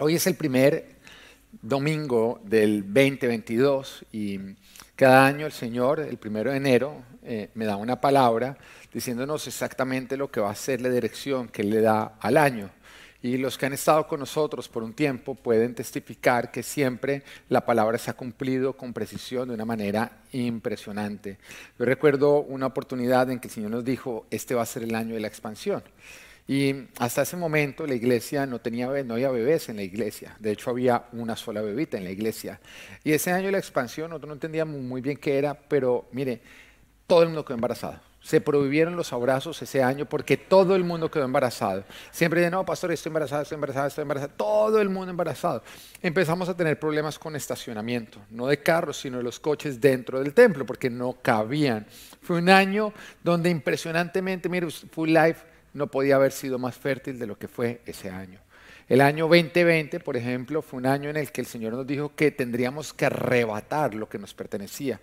[0.00, 0.96] Hoy es el primer
[1.62, 4.40] domingo del 2022 y
[4.96, 8.58] cada año el Señor, el primero de enero, eh, me da una palabra
[8.92, 12.70] diciéndonos exactamente lo que va a ser la dirección que Él le da al año.
[13.22, 17.64] Y los que han estado con nosotros por un tiempo pueden testificar que siempre la
[17.64, 21.38] palabra se ha cumplido con precisión de una manera impresionante.
[21.78, 24.96] Yo recuerdo una oportunidad en que el Señor nos dijo, este va a ser el
[24.96, 25.84] año de la expansión.
[26.46, 30.36] Y hasta ese momento la iglesia no tenía no había bebés en la iglesia.
[30.38, 32.60] De hecho, había una sola bebita en la iglesia.
[33.02, 36.42] Y ese año la expansión, nosotros no entendíamos muy bien qué era, pero mire,
[37.06, 37.98] todo el mundo quedó embarazado.
[38.20, 41.84] Se prohibieron los abrazos ese año porque todo el mundo quedó embarazado.
[42.10, 44.32] Siempre de no, pastor, estoy embarazada, estoy embarazada, estoy embarazada.
[44.34, 45.62] Todo el mundo embarazado.
[46.02, 50.32] Empezamos a tener problemas con estacionamiento, no de carros, sino de los coches dentro del
[50.32, 51.86] templo, porque no cabían.
[52.22, 57.26] Fue un año donde impresionantemente, mire, Full Life no podía haber sido más fértil de
[57.26, 58.40] lo que fue ese año.
[58.88, 62.14] El año 2020, por ejemplo, fue un año en el que el Señor nos dijo
[62.14, 65.00] que tendríamos que arrebatar lo que nos pertenecía.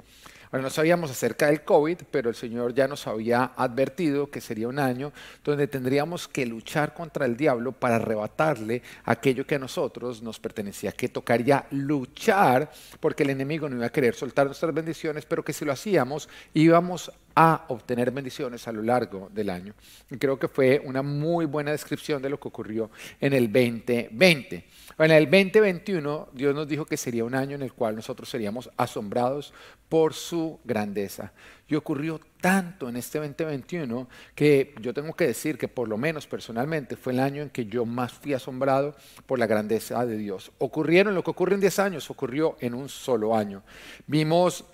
[0.52, 4.68] Bueno, no sabíamos acerca del COVID, pero el Señor ya nos había advertido que sería
[4.68, 5.14] un año
[5.46, 10.92] donde tendríamos que luchar contra el diablo para arrebatarle aquello que a nosotros nos pertenecía,
[10.92, 12.70] que tocaría luchar
[13.00, 16.28] porque el enemigo no iba a querer soltar nuestras bendiciones, pero que si lo hacíamos
[16.54, 19.74] íbamos a obtener bendiciones a lo largo del año.
[20.10, 24.66] Y creo que fue una muy buena descripción de lo que ocurrió en el 2020.
[24.98, 28.70] En el 2021 Dios nos dijo que sería un año en el cual nosotros seríamos
[28.78, 29.54] asombrados
[29.90, 31.32] por su grandeza.
[31.68, 36.28] Y ocurrió tanto en este 2021 que yo tengo que decir que por lo menos
[36.28, 40.52] personalmente fue el año en que yo más fui asombrado por la grandeza de Dios.
[40.58, 43.64] Ocurrieron lo que ocurre en 10 años, ocurrió en un solo año.
[44.08, 44.66] Vimos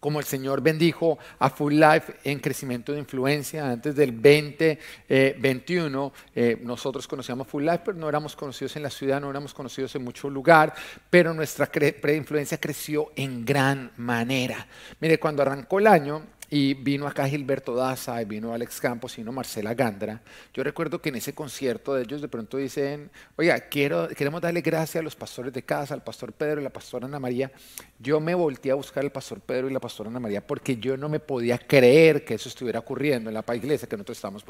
[0.00, 3.70] como el Señor bendijo a Full Life en crecimiento de influencia.
[3.70, 8.90] Antes del 2021 eh, eh, nosotros conocíamos Full Life, pero no éramos conocidos en la
[8.90, 10.74] ciudad, no éramos conocidos en mucho lugar,
[11.10, 14.66] pero nuestra pre-influencia creció en gran manera.
[15.00, 19.20] Mire, cuando arrancó el año, y vino acá Gilberto Daza, y vino Alex Campos, y
[19.20, 20.20] vino Marcela Gandra.
[20.54, 24.62] Yo recuerdo que en ese concierto de ellos de pronto dicen, oiga, quiero, queremos darle
[24.62, 27.50] gracias a los pastores de casa, al pastor Pedro y la pastora Ana María.
[27.98, 30.96] Yo me volteé a buscar al pastor Pedro y la pastora Ana María porque yo
[30.96, 34.44] no me podía creer que eso estuviera ocurriendo en la iglesia que nosotros estamos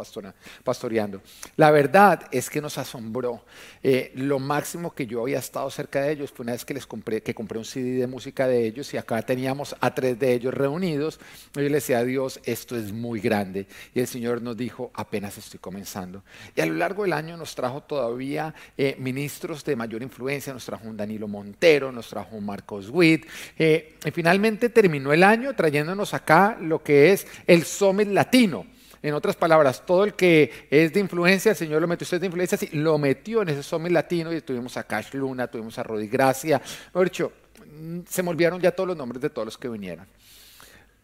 [0.64, 1.22] pastoreando.
[1.56, 3.44] La verdad es que nos asombró.
[3.82, 6.86] Eh, lo máximo que yo había estado cerca de ellos fue una vez que les
[6.86, 10.34] compré, que compré un CD de música de ellos y acá teníamos a tres de
[10.34, 11.18] ellos reunidos.
[11.54, 13.66] Yo les a Dios, esto es muy grande.
[13.94, 16.22] Y el Señor nos dijo, apenas estoy comenzando.
[16.54, 20.64] Y a lo largo del año nos trajo todavía eh, ministros de mayor influencia, nos
[20.64, 23.26] trajo un Danilo Montero, nos trajo un Marcos Witt.
[23.58, 28.66] Eh, y finalmente terminó el año trayéndonos acá lo que es el Summit Latino.
[29.02, 32.26] En otras palabras, todo el que es de influencia, el Señor lo metió usted de
[32.26, 35.84] influencia, sí, lo metió en ese Summit Latino y tuvimos a Cash Luna, tuvimos a
[35.84, 36.60] Rodi Gracia.
[36.86, 37.32] Mejor dicho,
[37.80, 40.06] mm, se me olvidaron ya todos los nombres de todos los que vinieron.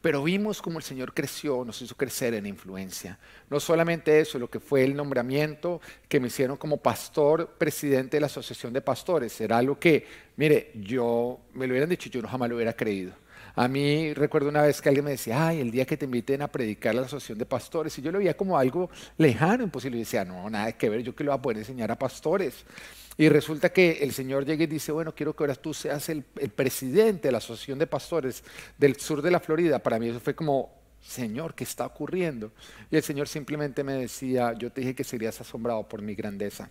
[0.04, 3.18] Pero vimos cómo el Señor creció, nos hizo crecer en influencia.
[3.48, 8.20] No solamente eso, lo que fue el nombramiento que me hicieron como pastor, presidente de
[8.20, 10.06] la Asociación de Pastores, era algo que,
[10.36, 13.14] mire, yo me lo hubieran dicho, yo no jamás lo hubiera creído.
[13.54, 16.42] A mí recuerdo una vez que alguien me decía, ay, el día que te inviten
[16.42, 19.96] a predicar a la asociación de pastores, y yo lo veía como algo lejano, imposible,
[19.96, 22.66] y decía, no, nada que ver, yo que lo voy a poder enseñar a pastores.
[23.16, 26.22] Y resulta que el Señor llega y dice, bueno, quiero que ahora tú seas el,
[26.22, 28.42] presidente de la Asociación de Pastores
[28.76, 29.78] del sur de la Florida.
[29.78, 32.50] Para mí eso fue como, Señor, ¿qué está ocurriendo?
[32.90, 36.68] Y el Señor simplemente me decía, yo te dije que serías asombrado por mi grandeza.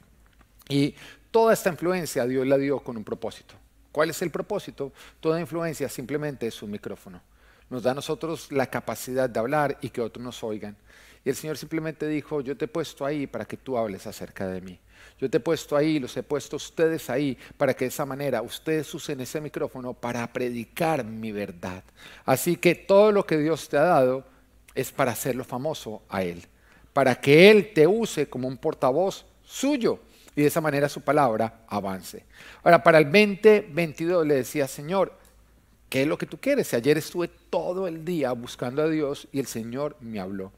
[0.67, 0.95] Y
[1.31, 3.55] toda esta influencia Dios la dio con un propósito.
[3.91, 4.91] ¿Cuál es el propósito?
[5.19, 7.21] Toda influencia simplemente es un micrófono.
[7.69, 10.75] Nos da a nosotros la capacidad de hablar y que otros nos oigan.
[11.23, 14.47] Y el Señor simplemente dijo, yo te he puesto ahí para que tú hables acerca
[14.47, 14.79] de mí.
[15.19, 18.41] Yo te he puesto ahí, los he puesto ustedes ahí, para que de esa manera
[18.41, 21.83] ustedes usen ese micrófono para predicar mi verdad.
[22.25, 24.25] Así que todo lo que Dios te ha dado
[24.75, 26.43] es para hacerlo famoso a Él,
[26.93, 29.99] para que Él te use como un portavoz suyo
[30.35, 32.25] y de esa manera su palabra avance.
[32.63, 35.13] Ahora, para el 2022 le decía, Señor,
[35.89, 36.73] ¿qué es lo que tú quieres?
[36.73, 40.51] Ayer estuve todo el día buscando a Dios y el Señor me habló.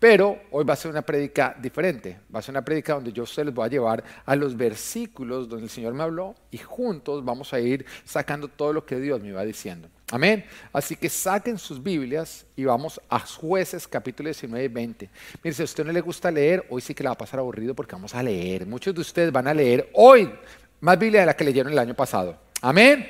[0.00, 2.20] Pero hoy va a ser una prédica diferente.
[2.34, 5.46] Va a ser una prédica donde yo se les voy a llevar a los versículos
[5.46, 9.20] donde el Señor me habló y juntos vamos a ir sacando todo lo que Dios
[9.20, 9.88] me iba diciendo.
[10.10, 10.46] Amén.
[10.72, 15.10] Así que saquen sus Biblias y vamos a jueces capítulo 19 y 20.
[15.44, 17.38] Mire, si a usted no le gusta leer, hoy sí que le va a pasar
[17.38, 18.66] aburrido porque vamos a leer.
[18.66, 20.32] Muchos de ustedes van a leer hoy
[20.80, 22.38] más Biblia de la que leyeron el año pasado.
[22.62, 23.06] Amén.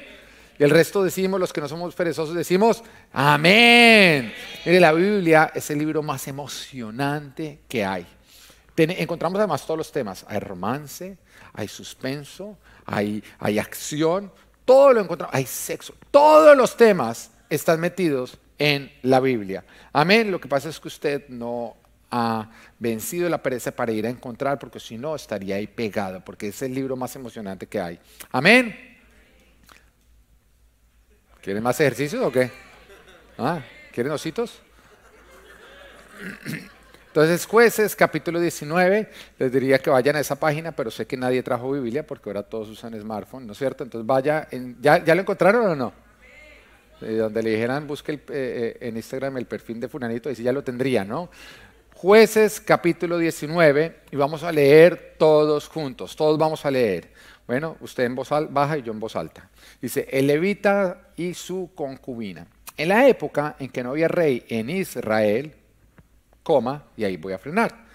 [0.60, 2.84] El resto decimos, los que no somos perezosos, decimos,
[3.14, 4.30] amén.
[4.66, 8.06] Mire, la Biblia es el libro más emocionante que hay.
[8.76, 10.26] encontramos además todos los temas.
[10.28, 11.16] Hay romance,
[11.54, 14.30] hay suspenso, hay, hay acción,
[14.66, 19.64] todo lo encontramos, hay sexo, todos los temas están metidos en la Biblia.
[19.94, 20.30] Amén.
[20.30, 21.74] Lo que pasa es que usted no
[22.10, 26.48] ha vencido la pereza para ir a encontrar, porque si no estaría ahí pegado, porque
[26.48, 27.98] es el libro más emocionante que hay.
[28.30, 28.89] Amén.
[31.42, 32.50] ¿Quieren más ejercicios o qué?
[33.38, 33.62] ¿Ah?
[33.92, 34.60] ¿Quieren ositos?
[37.06, 39.08] Entonces, jueces, capítulo 19,
[39.38, 42.42] les diría que vayan a esa página, pero sé que nadie trajo Biblia porque ahora
[42.42, 43.82] todos usan smartphone, ¿no es cierto?
[43.82, 44.48] Entonces vaya,
[44.82, 45.92] ¿ya, ¿ya, lo encontraron o no?
[47.00, 50.42] Eh, donde le dijeran, busque eh, eh, en Instagram el perfil de Funanito, y si
[50.42, 51.30] ya lo tendría, ¿no?
[51.94, 57.08] Jueces, capítulo 19, y vamos a leer todos juntos, todos vamos a leer.
[57.46, 59.48] Bueno, usted en voz baja y yo en voz alta.
[59.80, 62.46] Dice, el levita y su concubina.
[62.76, 65.54] En la época en que no había rey en Israel,
[66.42, 67.86] coma, y ahí voy a frenar.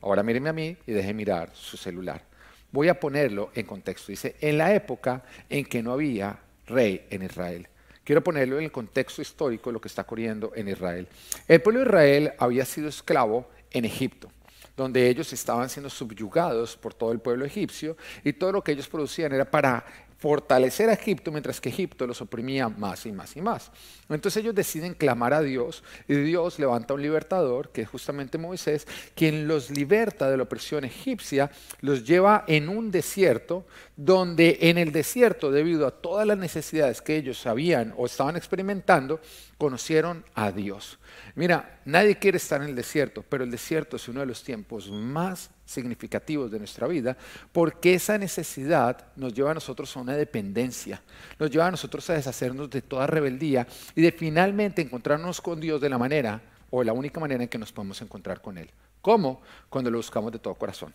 [0.00, 2.22] Ahora míreme a mí y deje mirar su celular.
[2.70, 4.12] Voy a ponerlo en contexto.
[4.12, 7.68] Dice, en la época en que no había rey en Israel.
[8.04, 11.06] Quiero ponerlo en el contexto histórico de lo que está ocurriendo en Israel.
[11.46, 14.30] El pueblo de Israel había sido esclavo en Egipto,
[14.78, 18.88] donde ellos estaban siendo subyugados por todo el pueblo egipcio y todo lo que ellos
[18.88, 19.84] producían era para
[20.18, 23.70] fortalecer a Egipto mientras que Egipto los oprimía más y más y más.
[24.08, 28.86] Entonces ellos deciden clamar a Dios y Dios levanta un libertador, que es justamente Moisés,
[29.14, 31.50] quien los liberta de la opresión egipcia,
[31.80, 33.66] los lleva en un desierto,
[33.96, 39.20] donde en el desierto, debido a todas las necesidades que ellos sabían o estaban experimentando,
[39.56, 40.98] conocieron a Dios.
[41.34, 44.90] Mira, nadie quiere estar en el desierto, pero el desierto es uno de los tiempos
[44.90, 47.16] más significativos de nuestra vida,
[47.52, 51.02] porque esa necesidad nos lleva a nosotros a una dependencia,
[51.38, 55.80] nos lleva a nosotros a deshacernos de toda rebeldía y de finalmente encontrarnos con Dios
[55.80, 58.70] de la manera o la única manera en que nos podemos encontrar con Él.
[59.00, 59.42] ¿Cómo?
[59.68, 60.92] Cuando lo buscamos de todo corazón.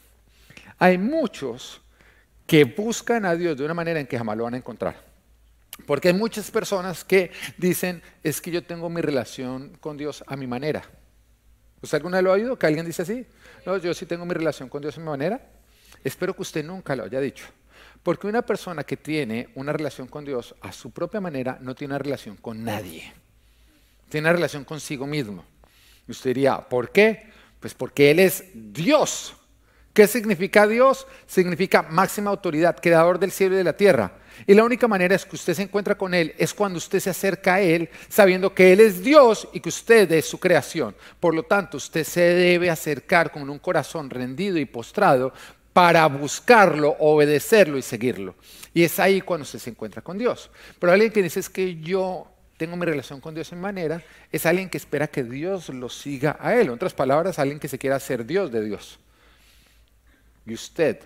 [0.77, 1.81] Hay muchos
[2.45, 5.12] que buscan a Dios de una manera en que jamás lo van a encontrar.
[5.85, 10.35] Porque hay muchas personas que dicen, es que yo tengo mi relación con Dios a
[10.35, 10.83] mi manera.
[11.81, 12.57] ¿Usted alguna vez lo ha oído?
[12.57, 13.25] ¿Que alguien dice así?
[13.65, 15.41] No, yo sí tengo mi relación con Dios a mi manera.
[16.03, 17.45] Espero que usted nunca lo haya dicho.
[18.03, 21.93] Porque una persona que tiene una relación con Dios a su propia manera no tiene
[21.93, 23.13] una relación con nadie.
[24.09, 25.43] Tiene una relación consigo mismo.
[26.07, 27.31] Y usted diría, ¿por qué?
[27.59, 29.35] Pues porque Él es Dios.
[29.93, 31.07] ¿Qué significa Dios?
[31.25, 34.19] Significa máxima autoridad, creador del cielo y de la tierra.
[34.45, 37.09] Y la única manera es que usted se encuentra con Él es cuando usted se
[37.09, 40.95] acerca a Él sabiendo que Él es Dios y que usted es su creación.
[41.19, 45.33] Por lo tanto, usted se debe acercar con un corazón rendido y postrado
[45.73, 48.35] para buscarlo, obedecerlo y seguirlo.
[48.73, 50.49] Y es ahí cuando usted se encuentra con Dios.
[50.79, 52.27] Pero alguien que dice es que yo
[52.57, 54.01] tengo mi relación con Dios en manera,
[54.31, 56.67] es alguien que espera que Dios lo siga a Él.
[56.67, 58.99] En otras palabras, alguien que se quiera ser Dios de Dios.
[60.45, 60.99] Y usted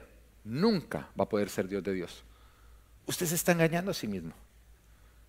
[0.44, 2.24] nunca va a poder ser Dios de Dios.
[3.08, 4.34] Usted se está engañando a sí mismo.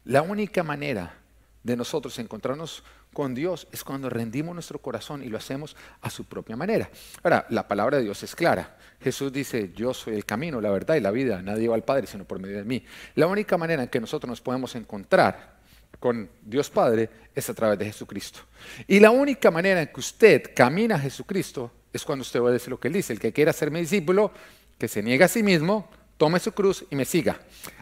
[0.05, 1.15] La única manera
[1.63, 2.83] de nosotros encontrarnos
[3.13, 6.91] con Dios es cuando rendimos nuestro corazón y lo hacemos a su propia manera.
[7.23, 8.77] Ahora, la palabra de Dios es clara.
[9.01, 11.41] Jesús dice, yo soy el camino, la verdad y la vida.
[11.41, 12.85] Nadie va al Padre sino por medio de mí.
[13.15, 15.59] La única manera en que nosotros nos podemos encontrar
[15.99, 18.41] con Dios Padre es a través de Jesucristo.
[18.87, 22.79] Y la única manera en que usted camina a Jesucristo es cuando usted obedece lo
[22.79, 23.13] que él dice.
[23.13, 24.33] El que quiera ser mi discípulo,
[24.79, 27.41] que se niegue a sí mismo, tome su cruz y me siga.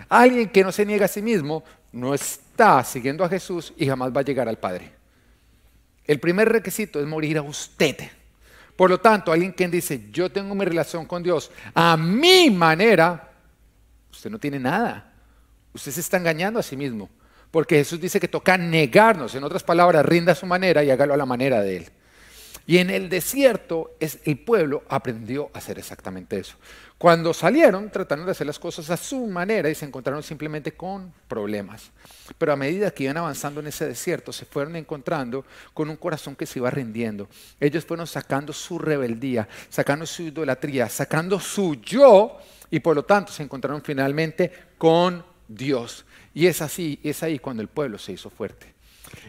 [0.09, 4.15] Alguien que no se niega a sí mismo no está siguiendo a Jesús y jamás
[4.15, 4.93] va a llegar al Padre.
[6.05, 7.97] El primer requisito es morir a usted.
[8.77, 13.33] Por lo tanto, alguien que dice, yo tengo mi relación con Dios a mi manera,
[14.13, 15.13] usted no tiene nada.
[15.73, 17.09] Usted se está engañando a sí mismo.
[17.51, 19.35] Porque Jesús dice que toca negarnos.
[19.35, 21.91] En otras palabras, rinda a su manera y hágalo a la manera de Él.
[22.67, 26.57] Y en el desierto es, el pueblo aprendió a hacer exactamente eso.
[26.99, 31.13] Cuando salieron, trataron de hacer las cosas a su manera y se encontraron simplemente con
[31.29, 31.91] problemas.
[32.39, 36.35] Pero a medida que iban avanzando en ese desierto, se fueron encontrando con un corazón
[36.35, 37.29] que se iba rindiendo.
[37.61, 42.39] Ellos fueron sacando su rebeldía, sacando su idolatría, sacando su yo
[42.71, 46.07] y por lo tanto se encontraron finalmente con Dios.
[46.33, 48.73] Y es así, es ahí cuando el pueblo se hizo fuerte.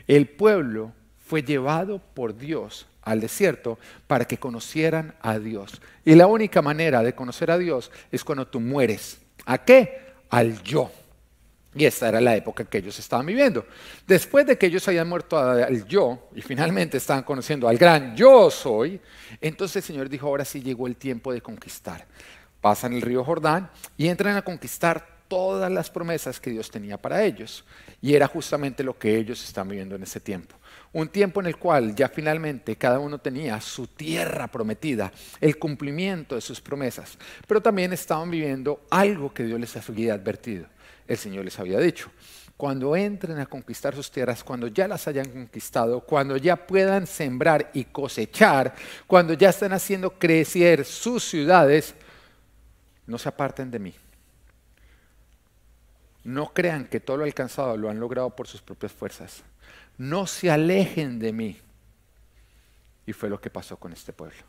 [0.08, 5.82] El pueblo fue llevado por Dios al desierto para que conocieran a Dios.
[6.04, 9.20] Y la única manera de conocer a Dios es cuando tú mueres.
[9.46, 10.14] ¿A qué?
[10.30, 10.92] Al yo.
[11.74, 13.66] Y esta era la época que ellos estaban viviendo.
[14.06, 18.52] Después de que ellos habían muerto al yo y finalmente estaban conociendo al gran yo
[18.52, 19.00] soy,
[19.40, 22.06] entonces el Señor dijo, ahora sí llegó el tiempo de conquistar.
[22.60, 27.24] Pasan el río Jordán y entran a conquistar todas las promesas que Dios tenía para
[27.24, 27.64] ellos.
[28.02, 30.58] Y era justamente lo que ellos están viviendo en ese tiempo.
[30.98, 36.34] Un tiempo en el cual ya finalmente cada uno tenía su tierra prometida, el cumplimiento
[36.34, 40.66] de sus promesas, pero también estaban viviendo algo que Dios les había advertido.
[41.08, 42.10] El Señor les había dicho,
[42.58, 47.70] cuando entren a conquistar sus tierras, cuando ya las hayan conquistado, cuando ya puedan sembrar
[47.76, 48.74] y cosechar,
[49.06, 51.94] cuando ya estén haciendo crecer sus ciudades,
[53.06, 53.94] no se aparten de mí.
[56.24, 59.44] No crean que todo lo alcanzado lo han logrado por sus propias fuerzas.
[59.98, 61.58] No se alejen de mí.
[63.06, 64.44] Y fue lo que pasó con este pueblo.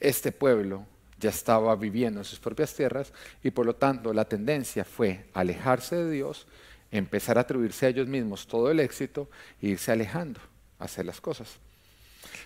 [0.00, 0.86] Este pueblo
[1.18, 3.12] ya estaba viviendo en sus propias tierras
[3.42, 6.46] y por lo tanto la tendencia fue alejarse de Dios,
[6.90, 9.28] empezar a atribuirse a ellos mismos todo el éxito
[9.60, 10.40] e irse alejando
[10.78, 11.58] hacer las cosas.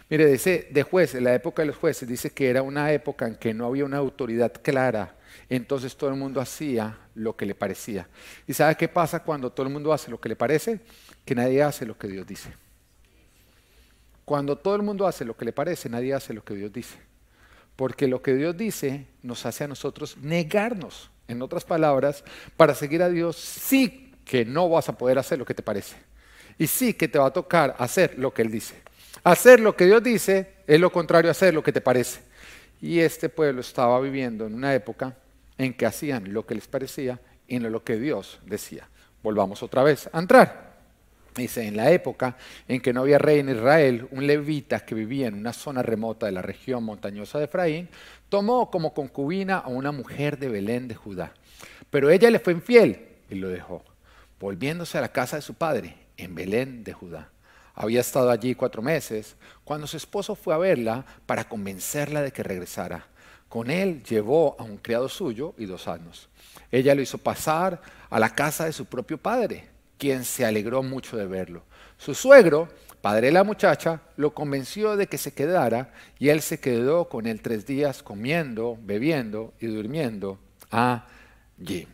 [0.08, 3.36] Mire, dice de jueces, la época de los jueces, dice que era una época en
[3.36, 5.16] que no había una autoridad clara,
[5.48, 8.08] entonces todo el mundo hacía lo que le parecía.
[8.46, 10.80] ¿Y sabe qué pasa cuando todo el mundo hace lo que le parece?
[11.24, 12.52] Que nadie hace lo que Dios dice.
[14.24, 16.96] Cuando todo el mundo hace lo que le parece, nadie hace lo que Dios dice.
[17.76, 21.10] Porque lo que Dios dice nos hace a nosotros negarnos.
[21.28, 22.24] En otras palabras,
[22.56, 25.96] para seguir a Dios sí que no vas a poder hacer lo que te parece.
[26.58, 28.74] Y sí que te va a tocar hacer lo que Él dice.
[29.24, 32.20] Hacer lo que Dios dice es lo contrario a hacer lo que te parece.
[32.80, 35.16] Y este pueblo estaba viviendo en una época
[35.58, 38.88] en que hacían lo que les parecía y no lo que Dios decía.
[39.22, 40.71] Volvamos otra vez a entrar.
[41.34, 42.36] Dice, en la época
[42.68, 46.26] en que no había rey en Israel, un levita que vivía en una zona remota
[46.26, 47.88] de la región montañosa de Efraín,
[48.28, 51.32] tomó como concubina a una mujer de Belén de Judá.
[51.88, 53.82] Pero ella le fue infiel y lo dejó,
[54.38, 57.30] volviéndose a la casa de su padre, en Belén de Judá.
[57.74, 62.42] Había estado allí cuatro meses cuando su esposo fue a verla para convencerla de que
[62.42, 63.06] regresara.
[63.48, 66.28] Con él llevó a un criado suyo y dos años.
[66.70, 71.16] Ella lo hizo pasar a la casa de su propio padre, quien se alegró mucho
[71.16, 71.64] de verlo.
[71.96, 72.68] Su suegro,
[73.00, 77.26] padre de la muchacha, lo convenció de que se quedara y él se quedó con
[77.26, 80.38] él tres días comiendo, bebiendo y durmiendo
[80.70, 81.86] allí.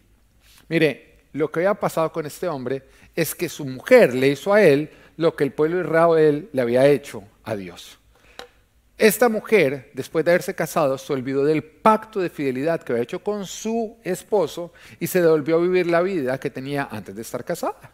[0.69, 4.63] Mire, lo que había pasado con este hombre es que su mujer le hizo a
[4.63, 7.98] él lo que el pueblo de Israel le había hecho a Dios.
[8.99, 13.23] Esta mujer, después de haberse casado, se olvidó del pacto de fidelidad que había hecho
[13.23, 17.45] con su esposo y se devolvió a vivir la vida que tenía antes de estar
[17.45, 17.93] casada.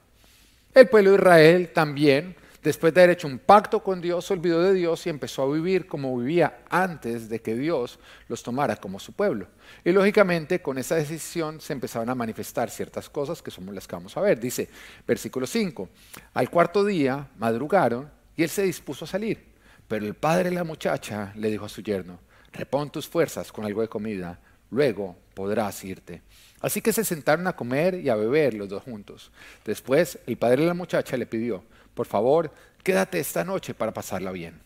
[0.73, 2.35] El pueblo de Israel también
[2.65, 5.53] después de haber hecho un pacto con Dios, se olvidó de Dios y empezó a
[5.53, 9.47] vivir como vivía antes de que Dios los tomara como su pueblo.
[9.85, 13.95] Y lógicamente con esa decisión se empezaron a manifestar ciertas cosas que somos las que
[13.95, 14.41] vamos a ver.
[14.41, 14.71] Dice,
[15.07, 15.89] versículo 5,
[16.33, 19.54] al cuarto día madrugaron y él se dispuso a salir.
[19.89, 22.19] Pero el padre de la muchacha le dijo a su yerno,
[22.53, 26.23] repon tus fuerzas con algo de comida, luego podrás irte.
[26.61, 29.31] Así que se sentaron a comer y a beber los dos juntos.
[29.65, 31.65] Después el padre de la muchacha le pidió,
[31.95, 34.61] por favor, quédate esta noche para pasarla bien.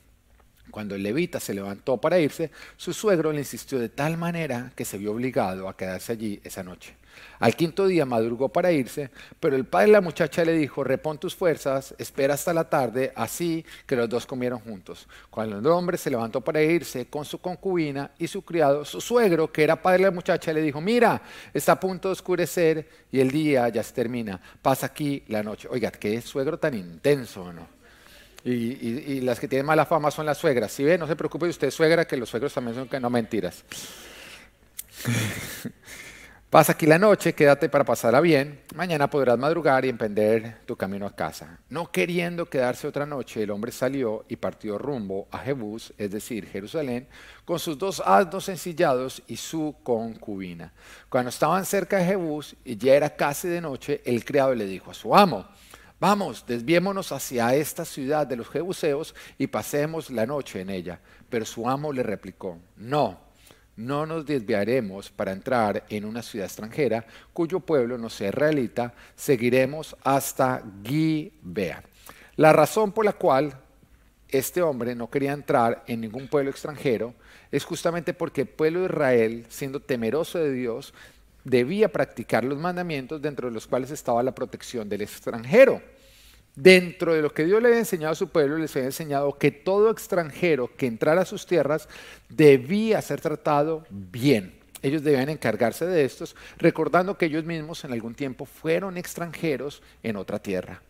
[0.70, 4.84] Cuando el levita se levantó para irse, su suegro le insistió de tal manera que
[4.84, 6.94] se vio obligado a quedarse allí esa noche.
[7.38, 11.18] Al quinto día madrugó para irse, pero el padre de la muchacha le dijo, repon
[11.18, 15.06] tus fuerzas, espera hasta la tarde, así que los dos comieron juntos.
[15.30, 19.52] Cuando el hombre se levantó para irse con su concubina y su criado, su suegro,
[19.52, 21.22] que era padre de la muchacha, le dijo, mira,
[21.54, 25.68] está a punto de oscurecer y el día ya se termina, pasa aquí la noche.
[25.70, 27.78] Oiga, qué suegro tan intenso, ¿no?
[28.44, 30.72] Y, las que tienen mala fama son las suegras.
[30.72, 33.64] Si ve, no se preocupe usted, suegra, que los suegros también son que no mentiras.
[36.50, 38.62] Pasa aquí la noche, quédate para pasarla bien.
[38.74, 41.58] Mañana podrás madrugar y emprender tu camino a casa.
[41.68, 46.46] No queriendo quedarse otra noche, el hombre salió y partió rumbo a Jebús, es decir,
[46.46, 47.06] Jerusalén,
[47.44, 50.72] con sus dos asnos ensillados y su concubina.
[51.10, 54.90] Cuando estaban cerca de Jebús y ya era casi de noche, el criado le dijo
[54.90, 55.46] a su amo,
[56.00, 60.98] Vamos, desviémonos hacia esta ciudad de los jebuseos y pasemos la noche en ella.
[61.28, 63.27] Pero su amo le replicó, no
[63.78, 69.96] no nos desviaremos para entrar en una ciudad extranjera cuyo pueblo no sea israelita, seguiremos
[70.02, 71.84] hasta Gibea.
[72.34, 73.56] La razón por la cual
[74.28, 77.14] este hombre no quería entrar en ningún pueblo extranjero
[77.52, 80.92] es justamente porque el pueblo de Israel, siendo temeroso de Dios,
[81.44, 85.80] debía practicar los mandamientos dentro de los cuales estaba la protección del extranjero.
[86.60, 89.52] Dentro de lo que Dios le había enseñado a su pueblo, les había enseñado que
[89.52, 91.88] todo extranjero que entrara a sus tierras
[92.28, 94.58] debía ser tratado bien.
[94.82, 100.16] Ellos debían encargarse de estos, recordando que ellos mismos en algún tiempo fueron extranjeros en
[100.16, 100.82] otra tierra.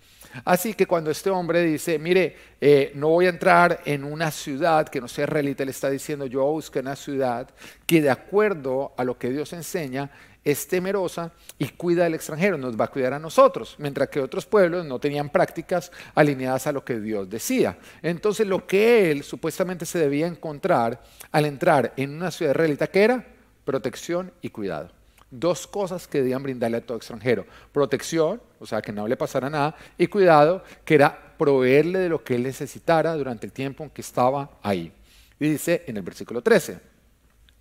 [0.42, 4.88] Así que cuando este hombre dice, mire, eh, no voy a entrar en una ciudad
[4.88, 7.50] que no sea israelita, le está diciendo, yo busco una ciudad
[7.84, 10.10] que de acuerdo a lo que Dios enseña
[10.44, 14.46] es temerosa y cuida al extranjero, nos va a cuidar a nosotros, mientras que otros
[14.46, 17.78] pueblos no tenían prácticas alineadas a lo que Dios decía.
[18.02, 21.02] Entonces lo que él supuestamente se debía encontrar
[21.32, 23.24] al entrar en una ciudad israelita, era
[23.64, 24.90] protección y cuidado.
[25.30, 27.44] Dos cosas que debían brindarle a todo extranjero.
[27.70, 32.24] Protección, o sea, que no le pasara nada, y cuidado, que era proveerle de lo
[32.24, 34.92] que él necesitara durante el tiempo en que estaba ahí.
[35.38, 36.80] Y dice en el versículo 13,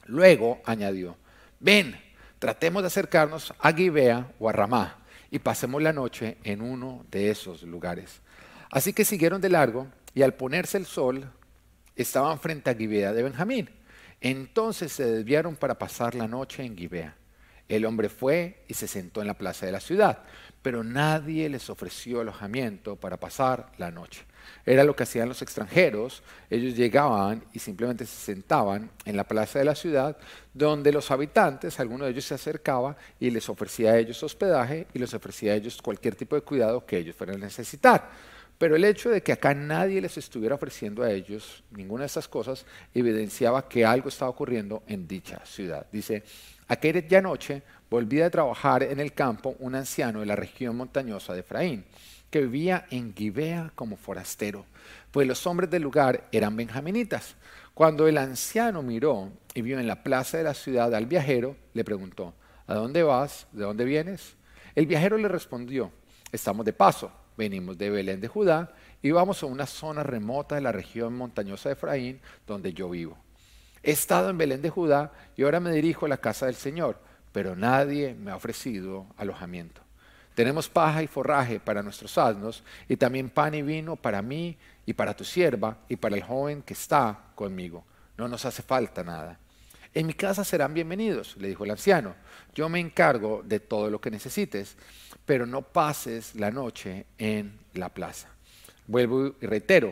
[0.05, 1.17] luego añadió,
[1.59, 2.06] ven,
[2.39, 4.97] tratemos de acercarnos a Gibea o a Ramá
[5.31, 8.21] y pasemos la noche en uno de esos lugares.
[8.69, 11.29] Así que siguieron de largo y al ponerse el sol
[11.95, 13.69] estaban frente a Gibea de Benjamín.
[14.21, 17.15] Entonces se desviaron para pasar la noche en Gibea.
[17.67, 20.23] El hombre fue y se sentó en la plaza de la ciudad,
[20.61, 24.23] pero nadie les ofreció alojamiento para pasar la noche.
[24.65, 26.23] Era lo que hacían los extranjeros.
[26.49, 30.17] Ellos llegaban y simplemente se sentaban en la plaza de la ciudad,
[30.53, 34.99] donde los habitantes, alguno de ellos se acercaba y les ofrecía a ellos hospedaje y
[34.99, 38.09] les ofrecía a ellos cualquier tipo de cuidado que ellos fueran a necesitar.
[38.57, 42.27] Pero el hecho de que acá nadie les estuviera ofreciendo a ellos ninguna de estas
[42.27, 45.85] cosas evidenciaba que algo estaba ocurriendo en dicha ciudad.
[45.91, 46.23] Dice,
[46.67, 51.41] aquella noche volvía a trabajar en el campo un anciano de la región montañosa de
[51.41, 51.85] Efraín
[52.29, 54.65] que vivía en Gibea como forastero,
[55.11, 57.35] pues los hombres del lugar eran benjaminitas.
[57.73, 61.83] Cuando el anciano miró y vio en la plaza de la ciudad al viajero, le
[61.83, 62.33] preguntó,
[62.65, 63.47] ¿a dónde vas?
[63.51, 64.35] ¿De dónde vienes?
[64.75, 65.91] El viajero le respondió,
[66.31, 70.61] estamos de paso, venimos de Belén de Judá y vamos a una zona remota de
[70.61, 73.17] la región montañosa de Efraín, donde yo vivo.
[73.83, 76.99] He estado en Belén de Judá y ahora me dirijo a la casa del Señor,
[77.31, 79.86] pero nadie me ha ofrecido alojamiento.
[80.37, 84.93] Tenemos paja y forraje para nuestros asnos y también pan y vino para mí y
[84.93, 87.83] para tu sierva y para el joven que está conmigo.
[88.19, 89.39] No nos hace falta nada.
[89.95, 92.13] En mi casa serán bienvenidos, le dijo el anciano.
[92.53, 94.75] Yo me encargo de todo lo que necesites,
[95.25, 98.27] pero no pases la noche en la plaza.
[98.85, 99.91] Vuelvo y reitero,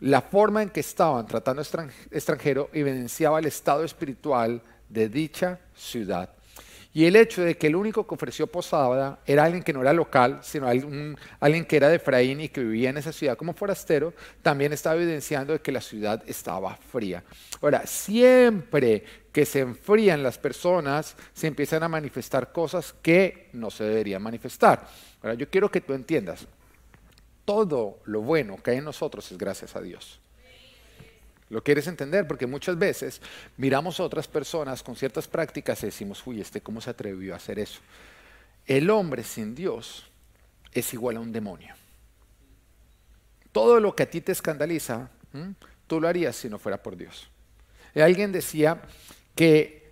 [0.00, 6.37] la forma en que estaban tratando extranjero evidenciaba el estado espiritual de dicha ciudad.
[6.94, 9.92] Y el hecho de que el único que ofreció posada era alguien que no era
[9.92, 14.14] local, sino alguien, que era de Efraín y que vivía en esa ciudad como forastero,
[14.42, 17.22] también estaba evidenciando de que la ciudad estaba fría.
[17.60, 23.84] Ahora, siempre que se enfrían las personas, se empiezan a manifestar cosas que no se
[23.84, 24.88] deberían manifestar.
[25.22, 26.46] Ahora, yo quiero que tú entiendas,
[27.44, 30.20] todo lo bueno que hay en nosotros es gracias a Dios.
[31.50, 32.26] ¿Lo quieres entender?
[32.26, 33.20] Porque muchas veces
[33.56, 37.36] miramos a otras personas con ciertas prácticas y decimos, uy, este cómo se atrevió a
[37.36, 37.80] hacer eso.
[38.66, 40.04] El hombre sin Dios
[40.72, 41.74] es igual a un demonio.
[43.50, 45.08] Todo lo que a ti te escandaliza,
[45.86, 47.30] tú lo harías si no fuera por Dios.
[47.94, 48.82] Y alguien decía
[49.34, 49.90] que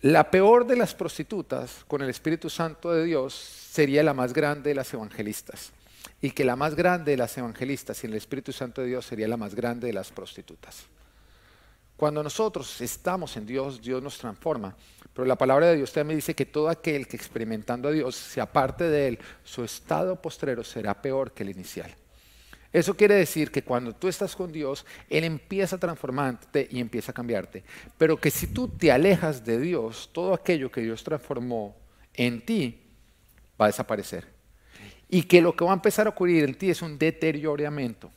[0.00, 4.70] la peor de las prostitutas con el Espíritu Santo de Dios sería la más grande
[4.70, 5.72] de las evangelistas
[6.20, 9.28] y que la más grande de las evangelistas y el Espíritu Santo de Dios sería
[9.28, 10.84] la más grande de las prostitutas.
[11.96, 14.74] Cuando nosotros estamos en Dios, Dios nos transforma.
[15.12, 18.40] Pero la palabra de Dios también dice que todo aquel que experimentando a Dios se
[18.40, 21.94] aparte de Él, su estado postrero será peor que el inicial.
[22.72, 27.10] Eso quiere decir que cuando tú estás con Dios, Él empieza a transformarte y empieza
[27.10, 27.64] a cambiarte.
[27.98, 31.76] Pero que si tú te alejas de Dios, todo aquello que Dios transformó
[32.14, 32.80] en ti
[33.60, 34.39] va a desaparecer
[35.10, 38.10] y que lo que va a empezar a ocurrir en ti es un deterioramiento.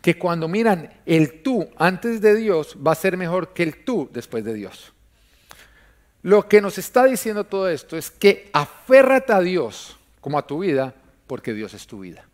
[0.00, 4.08] Que cuando miran el tú antes de Dios va a ser mejor que el tú
[4.12, 4.92] después de Dios.
[6.22, 10.60] Lo que nos está diciendo todo esto es que aférrate a Dios como a tu
[10.60, 10.94] vida
[11.26, 12.26] porque Dios es tu vida.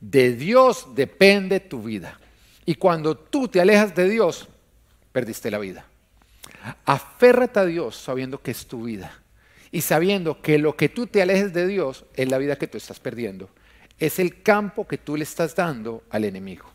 [0.00, 2.18] De Dios depende tu vida.
[2.64, 4.48] Y cuando tú te alejas de Dios,
[5.12, 5.86] perdiste la vida.
[6.84, 9.23] Aférrate a Dios sabiendo que es tu vida
[9.74, 12.78] y sabiendo que lo que tú te alejes de Dios es la vida que tú
[12.78, 13.50] estás perdiendo.
[13.98, 16.70] Es el campo que tú le estás dando al enemigo.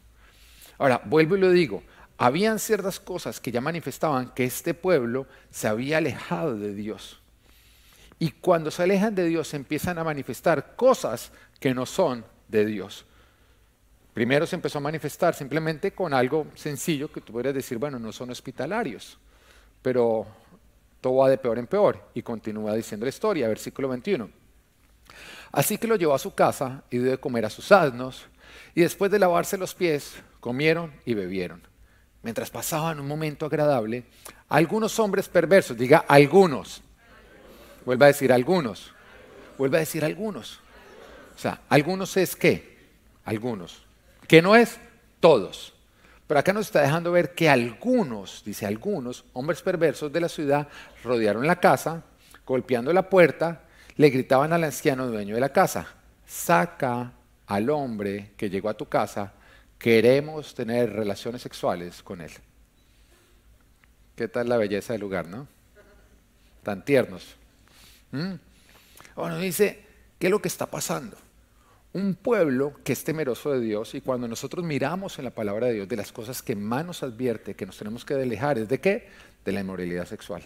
[0.78, 1.82] Ahora, vuelvo y lo digo,
[2.18, 7.22] habían ciertas cosas que ya manifestaban que este pueblo se había alejado de Dios.
[8.20, 13.06] Y cuando se alejan de Dios empiezan a manifestar cosas que no son de Dios.
[14.14, 18.12] Primero se empezó a manifestar simplemente con algo sencillo que tú podrías decir, bueno, no
[18.12, 19.18] son hospitalarios,
[19.82, 20.28] pero
[21.02, 22.10] todo va de peor en peor.
[22.14, 24.30] Y continúa diciendo la historia, versículo 21.
[25.52, 28.28] Así que lo llevó a su casa y dio de comer a sus asnos,
[28.76, 31.62] y después de lavarse los pies, comieron y bebieron.
[32.22, 34.04] Mientras pasaban un momento agradable,
[34.50, 36.82] algunos hombres perversos, diga algunos,
[37.86, 38.94] vuelva a decir algunos,
[39.58, 40.60] vuelva a decir algunos.
[41.36, 42.78] O sea, algunos es qué?
[43.24, 43.86] Algunos.
[44.28, 44.78] ¿Qué no es?
[45.20, 45.74] Todos.
[46.30, 50.68] Pero acá nos está dejando ver que algunos, dice algunos, hombres perversos de la ciudad
[51.04, 52.04] rodearon la casa,
[52.46, 53.64] golpeando la puerta,
[53.96, 55.88] le gritaban al anciano dueño de la casa,
[56.28, 57.14] saca
[57.48, 59.34] al hombre que llegó a tu casa,
[59.80, 62.32] queremos tener relaciones sexuales con él.
[64.16, 65.48] ¿Qué tal la belleza del lugar, no?
[66.62, 67.38] Tan tiernos.
[68.12, 68.34] ¿Mm?
[69.16, 69.84] Bueno, dice,
[70.20, 71.18] ¿qué es lo que está pasando?
[71.92, 75.74] Un pueblo que es temeroso de Dios y cuando nosotros miramos en la palabra de
[75.74, 78.80] Dios de las cosas que más nos advierte que nos tenemos que alejar, ¿es de
[78.80, 79.08] qué?
[79.44, 80.44] De la inmoralidad sexual.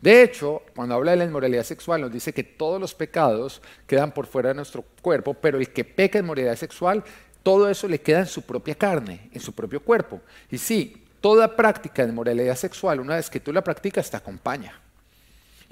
[0.00, 4.12] De hecho, cuando habla de la inmoralidad sexual, nos dice que todos los pecados quedan
[4.12, 7.04] por fuera de nuestro cuerpo, pero el que peca en inmoralidad sexual,
[7.42, 10.20] todo eso le queda en su propia carne, en su propio cuerpo.
[10.50, 14.80] Y sí, toda práctica de inmoralidad sexual, una vez que tú la practicas, te acompaña.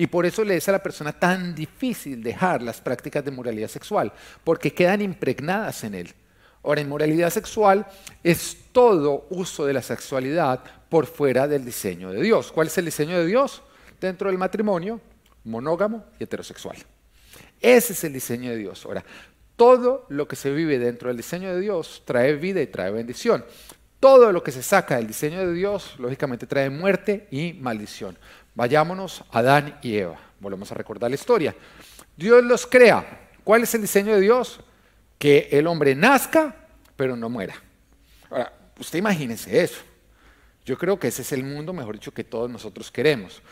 [0.01, 3.69] Y por eso le es a la persona tan difícil dejar las prácticas de moralidad
[3.69, 4.13] sexual,
[4.45, 6.15] porque quedan impregnadas en él.
[6.63, 7.87] Ahora, inmoralidad sexual
[8.23, 12.53] es todo uso de la sexualidad por fuera del diseño de Dios.
[12.53, 13.63] ¿Cuál es el diseño de Dios?
[14.01, 15.01] Dentro del matrimonio,
[15.45, 16.77] monógamo y heterosexual.
[17.61, 18.87] Ese es el diseño de Dios.
[18.87, 19.05] Ahora,
[19.57, 23.45] todo lo que se vive dentro del diseño de Dios trae vida y trae bendición.
[23.99, 28.17] Todo lo que se saca del diseño de Dios, lógicamente, trae muerte y maldición.
[28.59, 30.19] Vayámonos a Adán y Eva.
[30.41, 31.55] Volvemos a recordar la historia.
[32.17, 33.29] Dios los crea.
[33.45, 34.59] ¿Cuál es el diseño de Dios?
[35.17, 36.57] Que el hombre nazca,
[36.97, 37.55] pero no muera.
[38.29, 39.81] Ahora, usted imagínese eso.
[40.65, 43.43] Yo creo que ese es el mundo, mejor dicho, que todos nosotros queremos.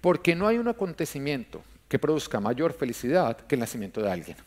[0.00, 4.38] Porque no hay un acontecimiento que produzca mayor felicidad que el nacimiento de alguien.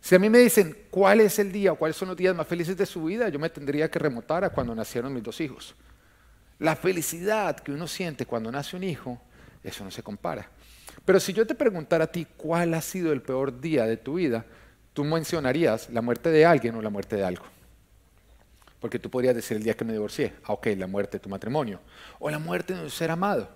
[0.00, 2.46] Si a mí me dicen cuál es el día o cuáles son los días más
[2.46, 5.74] felices de su vida, yo me tendría que remontar a cuando nacieron mis dos hijos.
[6.64, 9.20] La felicidad que uno siente cuando nace un hijo,
[9.62, 10.48] eso no se compara.
[11.04, 14.14] Pero si yo te preguntara a ti cuál ha sido el peor día de tu
[14.14, 14.46] vida,
[14.94, 17.44] tú mencionarías la muerte de alguien o la muerte de algo.
[18.80, 21.28] Porque tú podrías decir el día que me divorcié, ah, ok, la muerte de tu
[21.28, 21.80] matrimonio,
[22.18, 23.46] o la muerte de un ser amado.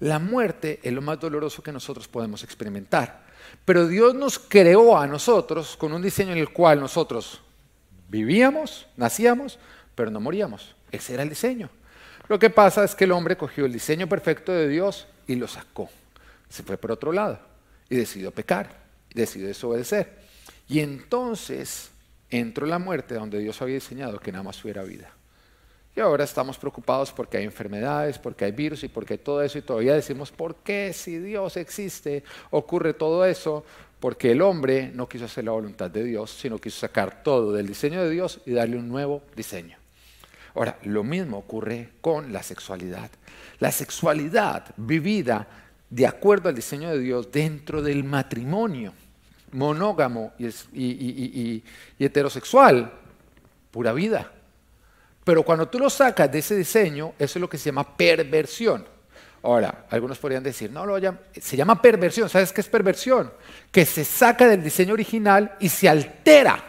[0.00, 3.26] La muerte es lo más doloroso que nosotros podemos experimentar.
[3.66, 7.42] Pero Dios nos creó a nosotros con un diseño en el cual nosotros
[8.08, 9.58] vivíamos, nacíamos,
[9.94, 10.74] pero no moríamos.
[10.90, 11.68] Ese era el diseño.
[12.28, 15.46] Lo que pasa es que el hombre cogió el diseño perfecto de Dios y lo
[15.46, 15.90] sacó.
[16.48, 17.38] Se fue por otro lado
[17.88, 18.70] y decidió pecar,
[19.12, 20.24] decidió desobedecer.
[20.68, 21.90] Y entonces
[22.30, 25.10] entró la muerte donde Dios había diseñado que nada más hubiera vida.
[25.96, 29.58] Y ahora estamos preocupados porque hay enfermedades, porque hay virus y porque hay todo eso
[29.58, 33.64] y todavía decimos, ¿por qué si Dios existe ocurre todo eso?
[34.00, 37.68] Porque el hombre no quiso hacer la voluntad de Dios, sino quiso sacar todo del
[37.68, 39.83] diseño de Dios y darle un nuevo diseño.
[40.54, 43.10] Ahora, lo mismo ocurre con la sexualidad.
[43.58, 45.46] La sexualidad vivida
[45.90, 48.92] de acuerdo al diseño de Dios dentro del matrimonio,
[49.52, 51.62] monógamo y,
[51.98, 52.92] heterosexual,
[53.70, 54.30] pura vida.
[55.24, 58.84] Pero cuando tú lo sacas de ese diseño, eso es lo que se llama perversión.
[59.42, 62.28] Ahora, algunos podrían decir, no, lo llaman, se llama perversión.
[62.28, 63.30] ¿Sabes qué es perversión?
[63.70, 66.62] Que se saca del diseño original y se altera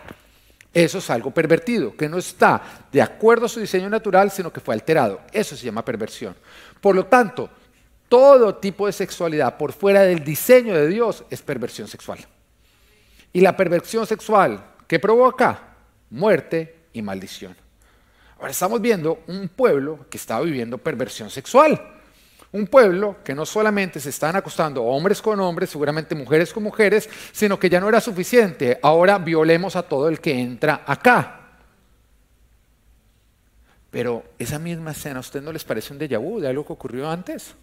[0.76, 2.62] eso es algo pervertido, que no está
[2.92, 5.22] de acuerdo a su diseño natural, sino que fue alterado.
[5.32, 6.36] Eso se llama perversión.
[6.82, 7.50] Por lo tanto,
[8.10, 12.20] todo tipo de sexualidad por fuera del diseño de Dios es perversión sexual.
[13.32, 15.78] Y la perversión sexual, ¿qué provoca?
[16.10, 17.56] Muerte y maldición.
[18.38, 21.95] Ahora estamos viendo un pueblo que está viviendo perversión sexual.
[22.56, 27.10] Un pueblo que no solamente se están acostando hombres con hombres, seguramente mujeres con mujeres,
[27.34, 28.80] sino que ya no era suficiente.
[28.82, 31.50] Ahora violemos a todo el que entra acá.
[33.92, 36.72] Pero esa misma escena, ¿a usted no les parece un déjà vu de algo que
[36.72, 37.56] ocurrió antes?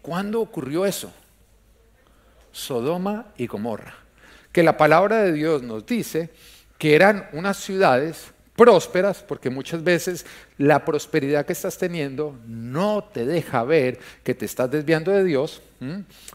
[0.00, 1.12] ¿Cuándo ocurrió eso?
[2.52, 3.94] Sodoma y Gomorra.
[4.52, 6.30] Que la palabra de Dios nos dice
[6.78, 10.26] que eran unas ciudades prósperas, porque muchas veces
[10.58, 15.62] la prosperidad que estás teniendo no te deja ver que te estás desviando de Dios,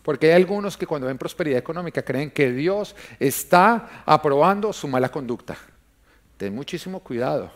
[0.02, 5.10] porque hay algunos que cuando ven prosperidad económica creen que Dios está aprobando su mala
[5.10, 5.56] conducta.
[6.38, 7.52] Ten muchísimo cuidado,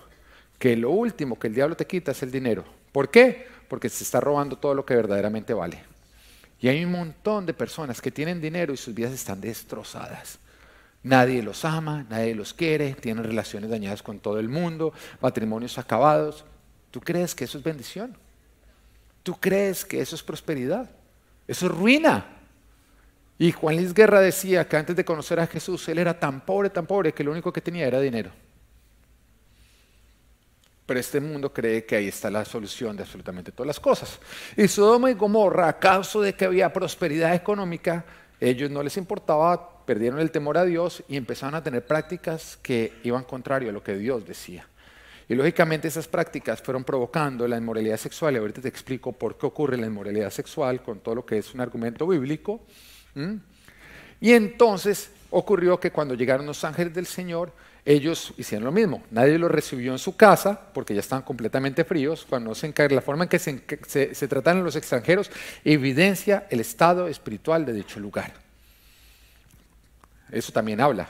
[0.59, 2.63] que lo último que el diablo te quita es el dinero.
[2.91, 3.47] ¿Por qué?
[3.67, 5.81] Porque se está robando todo lo que verdaderamente vale.
[6.61, 10.37] Y hay un montón de personas que tienen dinero y sus vidas están destrozadas.
[11.03, 16.43] Nadie los ama, nadie los quiere, tienen relaciones dañadas con todo el mundo, matrimonios acabados.
[16.91, 18.17] ¿Tú crees que eso es bendición?
[19.23, 20.89] ¿Tú crees que eso es prosperidad?
[21.47, 22.25] Eso es ruina.
[23.37, 26.69] Y Juan Luis Guerra decía que antes de conocer a Jesús, él era tan pobre,
[26.69, 28.31] tan pobre, que lo único que tenía era dinero.
[30.85, 34.19] Pero este mundo cree que ahí está la solución de absolutamente todas las cosas.
[34.57, 38.03] Y Sodoma y Gomorra, a causa de que había prosperidad económica,
[38.39, 42.93] ellos no les importaba perdieron el temor a Dios y empezaron a tener prácticas que
[43.01, 44.67] iban contrario a lo que Dios decía.
[45.27, 48.35] Y lógicamente esas prácticas fueron provocando la inmoralidad sexual.
[48.35, 51.55] Y ahorita te explico por qué ocurre la inmoralidad sexual con todo lo que es
[51.55, 52.61] un argumento bíblico.
[54.21, 57.51] Y entonces ocurrió que cuando llegaron los ángeles del Señor,
[57.83, 59.01] ellos hicieron lo mismo.
[59.09, 62.27] Nadie los recibió en su casa porque ya estaban completamente fríos.
[62.29, 65.31] Cuando se la forma en que se, se, tratan los extranjeros
[65.65, 68.48] evidencia el estado espiritual de dicho lugar.
[70.31, 71.09] Eso también habla.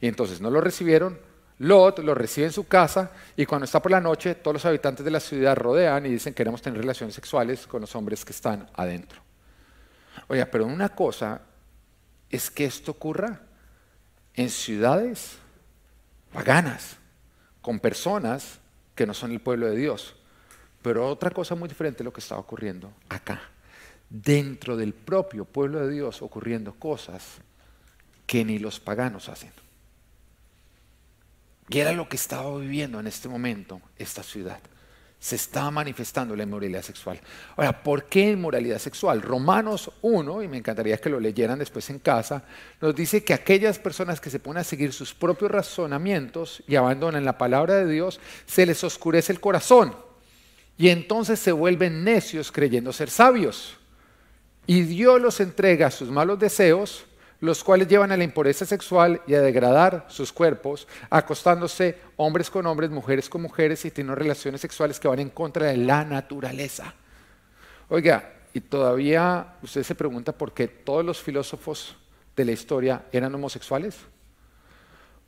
[0.00, 1.18] Y entonces no lo recibieron.
[1.58, 5.04] Lot lo recibe en su casa y cuando está por la noche, todos los habitantes
[5.04, 8.68] de la ciudad rodean y dicen queremos tener relaciones sexuales con los hombres que están
[8.74, 9.20] adentro.
[10.28, 11.40] Oiga, pero una cosa
[12.30, 13.40] es que esto ocurra
[14.34, 15.38] en ciudades
[16.32, 16.96] paganas,
[17.60, 18.60] con personas
[18.94, 20.14] que no son el pueblo de Dios.
[20.82, 23.40] Pero otra cosa muy diferente es lo que está ocurriendo acá,
[24.08, 27.38] dentro del propio pueblo de Dios, ocurriendo cosas
[28.28, 29.50] que ni los paganos hacen.
[31.70, 34.60] Y era lo que estaba viviendo en este momento esta ciudad.
[35.18, 37.18] Se estaba manifestando la inmoralidad sexual.
[37.56, 39.22] Ahora, ¿por qué inmoralidad sexual?
[39.22, 42.44] Romanos 1, y me encantaría que lo leyeran después en casa,
[42.82, 47.24] nos dice que aquellas personas que se ponen a seguir sus propios razonamientos y abandonan
[47.24, 49.96] la palabra de Dios, se les oscurece el corazón.
[50.76, 53.78] Y entonces se vuelven necios creyendo ser sabios.
[54.66, 57.06] Y Dios los entrega a sus malos deseos
[57.40, 62.66] los cuales llevan a la impureza sexual y a degradar sus cuerpos, acostándose hombres con
[62.66, 66.94] hombres, mujeres con mujeres y teniendo relaciones sexuales que van en contra de la naturaleza.
[67.88, 71.96] Oiga, y todavía usted se pregunta por qué todos los filósofos
[72.34, 73.96] de la historia eran homosexuales.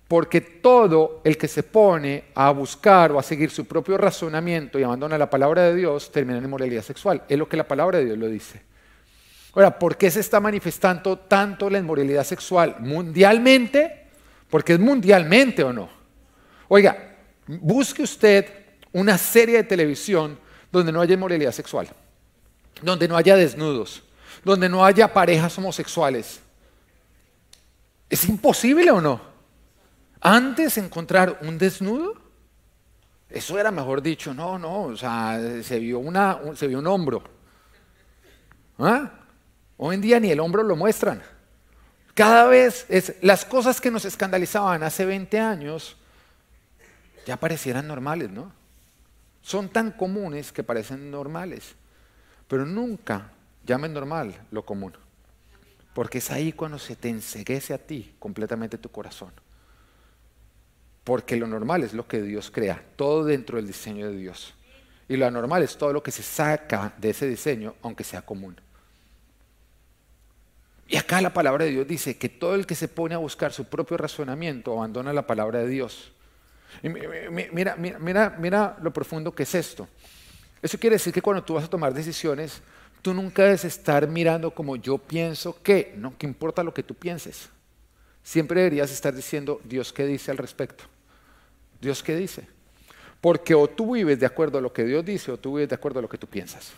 [0.09, 4.83] Porque todo el que se pone a buscar o a seguir su propio razonamiento y
[4.83, 7.23] abandona la palabra de Dios termina en inmoralidad sexual.
[7.29, 8.70] Es lo que la palabra de Dios lo dice.
[9.55, 14.07] Ahora, ¿por qué se está manifestando tanto la inmoralidad sexual mundialmente?
[14.49, 15.89] Porque es mundialmente o no.
[16.69, 18.47] Oiga, busque usted
[18.93, 20.39] una serie de televisión
[20.71, 21.89] donde no haya inmoralidad sexual,
[22.81, 24.03] donde no haya desnudos,
[24.45, 26.41] donde no haya parejas homosexuales.
[28.09, 29.21] ¿Es imposible o no?
[30.21, 32.15] Antes encontrar un desnudo,
[33.29, 37.23] eso era mejor dicho, no, no, o sea, se vio, una, se vio un hombro.
[38.79, 39.20] ¿Ah?
[39.83, 41.23] Hoy en día ni el hombro lo muestran.
[42.13, 45.97] Cada vez es, las cosas que nos escandalizaban hace 20 años
[47.25, 48.53] ya parecieran normales, ¿no?
[49.41, 51.77] Son tan comunes que parecen normales,
[52.47, 53.31] pero nunca
[53.65, 54.93] llamen normal lo común,
[55.95, 59.33] porque es ahí cuando se te enseguece a ti completamente tu corazón.
[61.05, 64.53] Porque lo normal es lo que Dios crea, todo dentro del diseño de Dios.
[65.09, 68.61] Y lo anormal es todo lo que se saca de ese diseño, aunque sea común.
[70.91, 73.53] Y acá la palabra de Dios dice que todo el que se pone a buscar
[73.53, 76.11] su propio razonamiento abandona la palabra de Dios.
[76.83, 79.87] mira, mira, mira, lo profundo que es esto.
[80.61, 82.61] Eso quiere decir que cuando tú vas a tomar decisiones,
[83.03, 86.97] tú nunca debes estar mirando como yo pienso que, no, que importa lo que tú
[86.97, 87.51] pienses.
[88.25, 90.83] Siempre deberías estar diciendo, Dios qué dice al respecto.
[91.81, 92.49] Dios qué dice.
[93.21, 95.77] Porque o tú vives de acuerdo a lo que Dios dice o tú vives de
[95.77, 96.73] acuerdo a lo que tú piensas.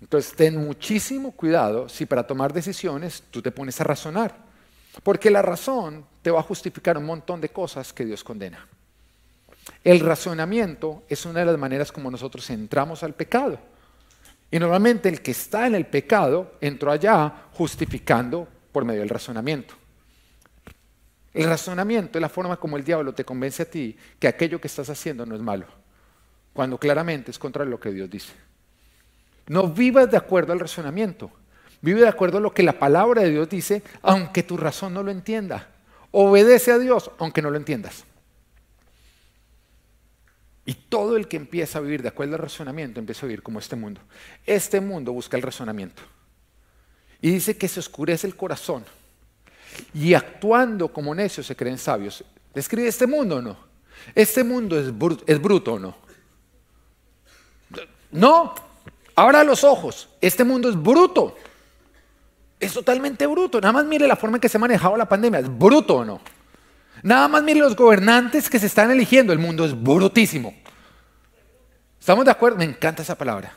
[0.00, 4.36] Entonces, ten muchísimo cuidado si para tomar decisiones tú te pones a razonar,
[5.02, 8.66] porque la razón te va a justificar un montón de cosas que Dios condena.
[9.84, 13.58] El razonamiento es una de las maneras como nosotros entramos al pecado.
[14.50, 19.74] Y normalmente el que está en el pecado entró allá justificando por medio del razonamiento.
[21.32, 24.68] El razonamiento es la forma como el diablo te convence a ti que aquello que
[24.68, 25.66] estás haciendo no es malo,
[26.52, 28.32] cuando claramente es contra lo que Dios dice.
[29.52, 31.30] No vivas de acuerdo al razonamiento.
[31.82, 35.02] Vive de acuerdo a lo que la palabra de Dios dice, aunque tu razón no
[35.02, 35.68] lo entienda.
[36.10, 38.04] Obedece a Dios, aunque no lo entiendas.
[40.64, 43.58] Y todo el que empieza a vivir de acuerdo al razonamiento empieza a vivir como
[43.58, 44.00] este mundo.
[44.46, 46.00] Este mundo busca el razonamiento.
[47.20, 48.86] Y dice que se oscurece el corazón.
[49.92, 52.24] Y actuando como necios se creen sabios.
[52.54, 53.58] ¿Describe este mundo o no?
[54.14, 54.86] ¿Este mundo es,
[55.26, 55.94] es bruto o no?
[58.12, 58.54] No,
[59.14, 60.08] Abra los ojos.
[60.20, 61.36] Este mundo es bruto.
[62.58, 63.60] Es totalmente bruto.
[63.60, 65.40] Nada más mire la forma en que se ha manejado la pandemia.
[65.40, 66.20] ¿Es bruto o no?
[67.02, 69.32] Nada más mire los gobernantes que se están eligiendo.
[69.32, 70.54] El mundo es brutísimo.
[71.98, 72.58] ¿Estamos de acuerdo?
[72.58, 73.52] Me encanta esa palabra.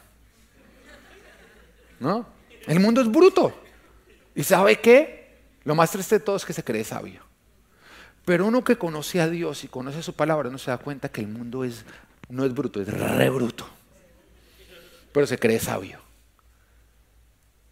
[2.00, 2.26] ¿No?
[2.68, 3.54] El mundo es bruto.
[4.34, 5.38] ¿Y sabe qué?
[5.64, 7.22] Lo más triste de todo es que se cree sabio.
[8.26, 11.22] Pero uno que conoce a Dios y conoce su palabra no se da cuenta que
[11.22, 11.86] el mundo es,
[12.28, 13.68] no es bruto, es re bruto
[15.16, 15.98] pero se cree sabio.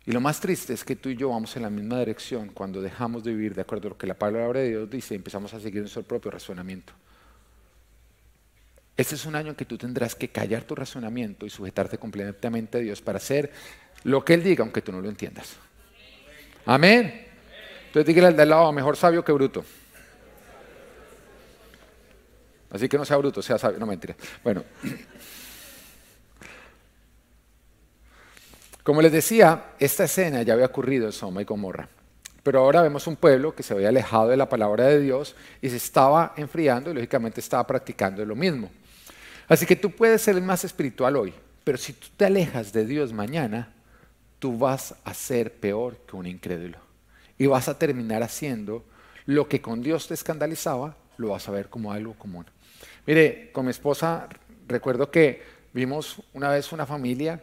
[0.05, 2.81] Y lo más triste es que tú y yo vamos en la misma dirección cuando
[2.81, 5.53] dejamos de vivir de acuerdo a lo que la palabra de Dios dice y empezamos
[5.53, 6.93] a seguir nuestro propio razonamiento.
[8.95, 12.77] Este es un año en que tú tendrás que callar tu razonamiento y sujetarte completamente
[12.77, 13.51] a Dios para hacer
[14.05, 15.57] lo que Él diga, aunque tú no lo entiendas.
[16.65, 17.27] Amén.
[17.87, 19.65] Entonces dígale al de al lado, mejor sabio que bruto.
[22.69, 23.79] Así que no sea bruto, sea sabio.
[23.79, 24.15] No mentira.
[24.45, 24.63] Bueno.
[28.83, 31.87] Como les decía, esta escena ya había ocurrido en Soma y Gomorra.
[32.43, 35.69] Pero ahora vemos un pueblo que se había alejado de la palabra de Dios y
[35.69, 38.69] se estaba enfriando y lógicamente estaba practicando lo mismo.
[39.47, 43.13] Así que tú puedes ser más espiritual hoy, pero si tú te alejas de Dios
[43.13, 43.73] mañana,
[44.39, 46.77] tú vas a ser peor que un incrédulo.
[47.37, 48.83] Y vas a terminar haciendo
[49.25, 52.45] lo que con Dios te escandalizaba, lo vas a ver como algo común.
[53.05, 54.27] Mire, con mi esposa
[54.67, 55.41] recuerdo que
[55.71, 57.41] vimos una vez una familia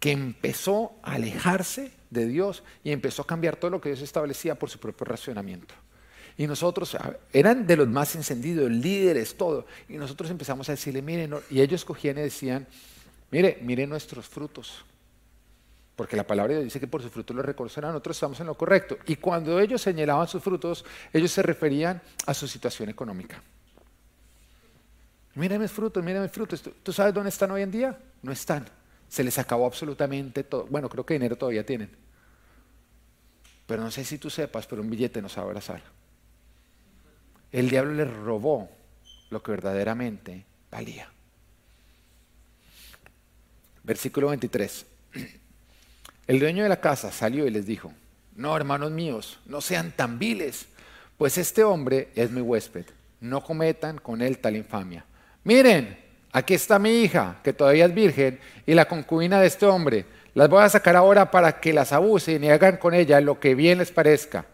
[0.00, 4.54] que empezó a alejarse de Dios y empezó a cambiar todo lo que Dios establecía
[4.54, 5.74] por su propio racionamiento.
[6.38, 6.96] Y nosotros,
[7.32, 9.66] eran de los más encendidos, líderes, todo.
[9.88, 12.66] Y nosotros empezamos a decirle, miren, y ellos cogían y decían,
[13.30, 14.84] mire, miren nuestros frutos.
[15.96, 18.46] Porque la palabra de Dios dice que por sus frutos los reconocerán, nosotros estamos en
[18.46, 18.98] lo correcto.
[19.06, 23.42] Y cuando ellos señalaban sus frutos, ellos se referían a su situación económica.
[25.36, 26.62] Miren mis frutos, miren mis frutos.
[26.82, 27.98] ¿Tú sabes dónde están hoy en día?
[28.22, 28.66] No están.
[29.08, 30.66] Se les acabó absolutamente todo.
[30.66, 31.90] Bueno, creo que dinero todavía tienen.
[33.66, 35.82] Pero no sé si tú sepas, pero un billete no sabe abrazar.
[37.52, 38.70] El diablo les robó
[39.30, 41.10] lo que verdaderamente valía.
[43.82, 44.86] Versículo 23.
[46.26, 47.92] El dueño de la casa salió y les dijo,
[48.34, 50.66] no, hermanos míos, no sean tan viles,
[51.16, 52.84] pues este hombre es mi huésped,
[53.20, 55.04] no cometan con él tal infamia.
[55.44, 60.06] Miren, aquí está mi hija, que todavía es virgen, y la concubina de este hombre.
[60.34, 63.54] Las voy a sacar ahora para que las abusen y hagan con ella lo que
[63.54, 64.44] bien les parezca.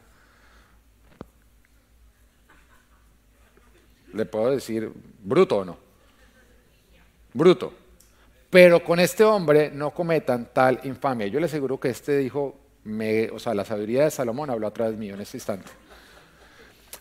[4.13, 5.79] Le puedo decir, bruto o no.
[7.33, 7.73] Bruto.
[8.51, 11.27] Pero con este hombre no cometan tal infamia.
[11.27, 12.55] Yo le aseguro que este dijo,
[12.85, 15.71] me, o sea, la sabiduría de Salomón habló a través mío en este instante.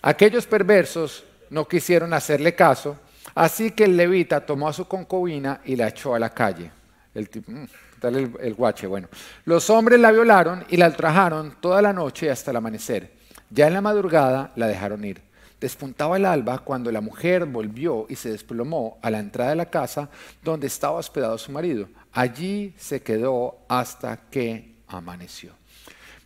[0.02, 2.98] Aquellos perversos no quisieron hacerle caso
[3.36, 6.72] Así que el levita tomó a su concubina y la echó a la calle.
[7.14, 7.66] El, mm,
[8.08, 9.08] el, guache, bueno.
[9.46, 13.14] Los hombres la violaron y la ultrajaron toda la noche hasta el amanecer.
[13.50, 15.22] Ya en la madrugada la dejaron ir.
[15.60, 19.70] Despuntaba el alba cuando la mujer volvió y se desplomó a la entrada de la
[19.70, 20.10] casa
[20.44, 21.88] donde estaba hospedado su marido.
[22.12, 25.54] Allí se quedó hasta que amaneció.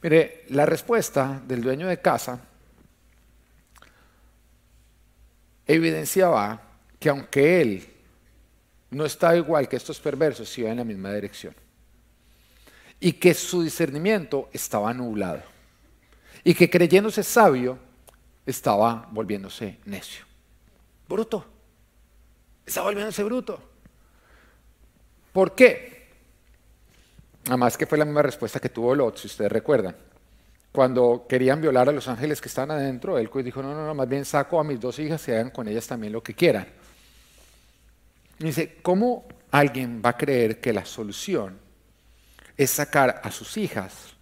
[0.02, 2.40] Mire, la respuesta del dueño de casa
[5.68, 6.62] evidenciaba
[7.00, 7.88] que aunque él
[8.92, 11.54] no estaba igual que estos perversos, iba en la misma dirección.
[13.00, 15.44] Y que su discernimiento estaba nublado.
[16.44, 17.78] Y que creyéndose sabio,
[18.46, 20.26] estaba volviéndose necio.
[21.08, 21.46] Bruto.
[22.66, 23.60] Estaba volviéndose bruto.
[25.34, 26.08] ¿Por qué?
[27.48, 29.96] Además que fue la misma respuesta que tuvo Lot, si ustedes recuerdan.
[30.72, 34.10] Cuando querían violar a los ángeles que estaban adentro, él dijo, no, no, no, más
[34.10, 36.68] bien saco a mis dos hijas y hagan con ellas también lo que quieran.
[38.40, 41.58] Dice, ¿cómo alguien va a creer que la solución
[42.58, 44.16] es sacar a sus hijas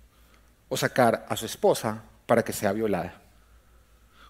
[0.69, 3.21] o sacar a su esposa para que sea violada?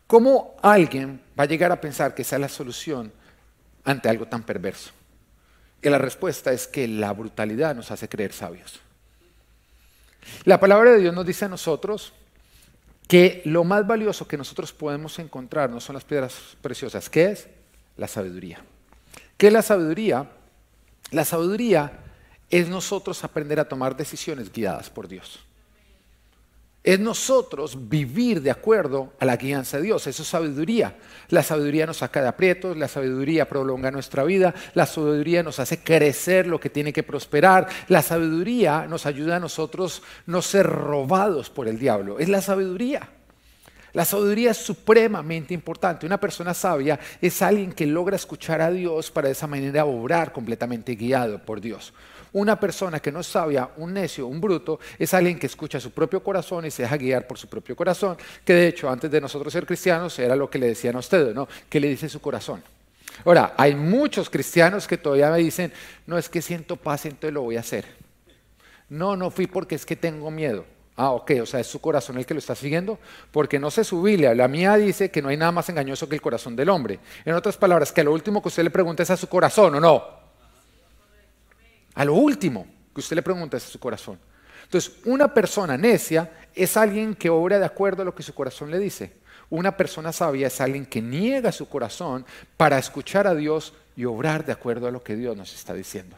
[0.08, 3.12] ¿Cómo alguien va a llegar a pensar que esa es la solución
[3.84, 4.92] ante algo tan perverso?
[5.82, 8.80] Y la respuesta es que la brutalidad nos hace creer sabios.
[10.46, 12.14] La palabra de Dios nos dice a nosotros
[13.08, 17.48] que lo más valioso que nosotros podemos encontrar no son las piedras preciosas, ¿qué es?
[17.98, 18.64] La sabiduría.
[19.38, 20.30] ¿Qué es la sabiduría?
[21.12, 22.00] La sabiduría
[22.50, 25.40] es nosotros aprender a tomar decisiones guiadas por Dios.
[26.84, 30.06] Es nosotros vivir de acuerdo a la guianza de Dios.
[30.06, 30.98] Eso es sabiduría.
[31.30, 35.80] La sabiduría nos saca de aprietos, la sabiduría prolonga nuestra vida, la sabiduría nos hace
[35.80, 41.50] crecer lo que tiene que prosperar, la sabiduría nos ayuda a nosotros no ser robados
[41.50, 42.20] por el diablo.
[42.20, 43.10] Es la sabiduría.
[43.94, 46.06] La sabiduría es supremamente importante.
[46.06, 50.32] Una persona sabia es alguien que logra escuchar a Dios para de esa manera obrar
[50.32, 51.94] completamente guiado por Dios.
[52.34, 55.92] Una persona que no es sabia, un necio, un bruto, es alguien que escucha su
[55.92, 59.22] propio corazón y se deja guiar por su propio corazón, que de hecho antes de
[59.22, 61.48] nosotros ser cristianos era lo que le decían a ustedes, ¿no?
[61.70, 62.64] ¿Qué le dice su corazón?
[63.24, 65.72] Ahora, hay muchos cristianos que todavía me dicen,
[66.08, 67.86] no es que siento paz, entonces lo voy a hacer.
[68.90, 70.66] No, no fui porque es que tengo miedo.
[70.96, 73.00] Ah, ok, o sea, es su corazón el que lo está siguiendo,
[73.32, 76.16] porque no sé su Biblia, la mía dice que no hay nada más engañoso que
[76.16, 77.00] el corazón del hombre.
[77.26, 79.80] En otras palabras, que lo último que usted le pregunta es a su corazón, ¿o
[79.80, 80.04] no?
[81.96, 84.20] A lo último que usted le pregunta es a su corazón.
[84.64, 88.70] Entonces, una persona necia es alguien que obra de acuerdo a lo que su corazón
[88.70, 89.14] le dice.
[89.50, 92.26] Una persona sabia es alguien que niega su corazón
[92.58, 96.18] para escuchar a Dios y obrar de acuerdo a lo que Dios nos está diciendo.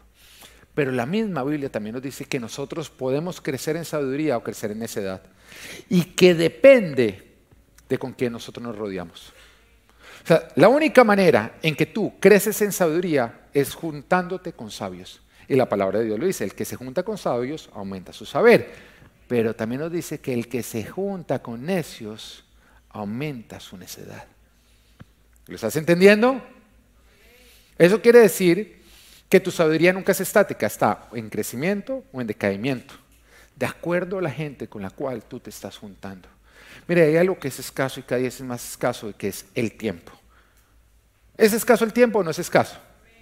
[0.75, 4.71] Pero la misma Biblia también nos dice que nosotros podemos crecer en sabiduría o crecer
[4.71, 5.23] en necedad.
[5.89, 7.23] Y que depende
[7.87, 9.31] de con quién nosotros nos rodeamos.
[10.23, 15.21] O sea, la única manera en que tú creces en sabiduría es juntándote con sabios.
[15.47, 18.25] Y la palabra de Dios lo dice, el que se junta con sabios aumenta su
[18.25, 18.73] saber.
[19.27, 22.43] Pero también nos dice que el que se junta con necios
[22.89, 24.25] aumenta su necedad.
[25.47, 26.41] ¿Lo estás entendiendo?
[27.77, 28.84] Eso quiere decir
[29.35, 32.93] que tu sabiduría nunca es estática, está en crecimiento o en decaimiento,
[33.53, 36.29] de acuerdo a la gente con la cual tú te estás juntando.
[36.87, 39.73] Mire, hay algo que es escaso y cada día es más escaso, que es el
[39.73, 40.13] tiempo.
[41.35, 42.77] ¿Es escaso el tiempo o no es escaso?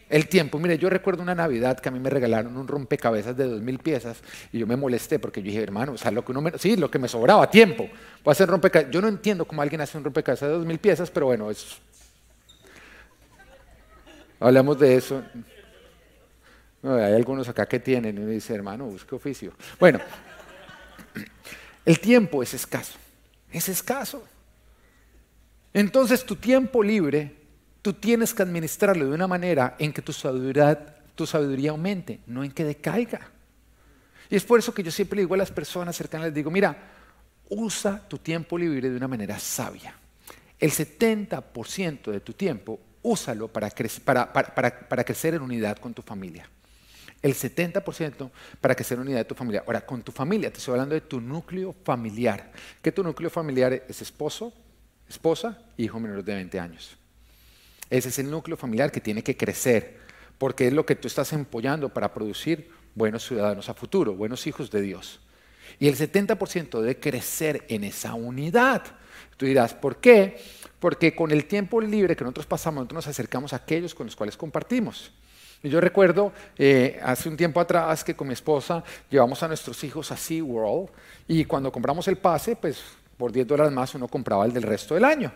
[0.08, 0.60] El tiempo.
[0.60, 3.80] Mire, yo recuerdo una Navidad que a mí me regalaron un rompecabezas de dos mil
[3.80, 6.60] piezas y yo me molesté porque yo dije, hermano, o sea, lo que uno me,
[6.60, 7.90] sí, lo que me sobraba, tiempo.
[8.24, 8.94] Voy a hacer rompecabezas.
[8.94, 11.80] Yo no entiendo cómo alguien hace un rompecabezas de dos mil piezas, pero bueno, es...
[14.40, 15.24] Hablamos de eso.
[16.84, 19.54] Hay algunos acá que tienen y me dice, hermano, busque oficio.
[19.80, 20.00] Bueno,
[21.86, 22.98] el tiempo es escaso
[23.54, 24.24] es escaso.
[25.74, 27.36] Entonces tu tiempo libre,
[27.82, 32.44] tú tienes que administrarlo de una manera en que tu sabiduría, tu sabiduría aumente, no
[32.44, 33.30] en que decaiga.
[34.30, 36.76] Y es por eso que yo siempre digo a las personas cercanas, les digo, mira,
[37.50, 39.96] usa tu tiempo libre de una manera sabia.
[40.60, 46.50] El 70% de tu tiempo, úsalo para, para crecer en unidad con tu familia
[47.24, 48.30] el 70%
[48.62, 49.64] para que sea una unidad de tu familia.
[49.66, 52.52] Ahora, con tu familia, te estoy hablando de tu núcleo familiar.
[52.82, 54.54] ¿Qué tu núcleo familiar es esposo,
[55.10, 56.98] esposa, hijo menor de 20 años.
[57.90, 59.98] Ese es el núcleo familiar que tiene que crecer,
[60.38, 64.72] porque es lo que tú estás empollando para producir buenos ciudadanos a futuro, buenos hijos
[64.72, 65.20] de Dios.
[65.80, 68.84] Y el 70% debe crecer en esa unidad.
[69.38, 70.42] Tú dirás, ¿por qué?
[70.80, 74.16] Porque con el tiempo libre que nosotros pasamos, nosotros nos acercamos a aquellos con los
[74.16, 75.12] cuales compartimos.
[75.64, 80.12] Yo recuerdo eh, hace un tiempo atrás que con mi esposa llevamos a nuestros hijos
[80.12, 80.90] a SeaWorld
[81.26, 82.84] y cuando compramos el pase, pues
[83.16, 85.32] por 10 dólares más uno compraba el del resto del año.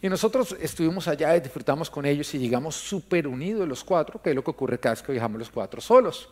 [0.00, 4.30] Y nosotros estuvimos allá y disfrutamos con ellos y llegamos súper unidos los cuatro, que
[4.30, 6.28] es lo que ocurre cada vez que viajamos los cuatro solos.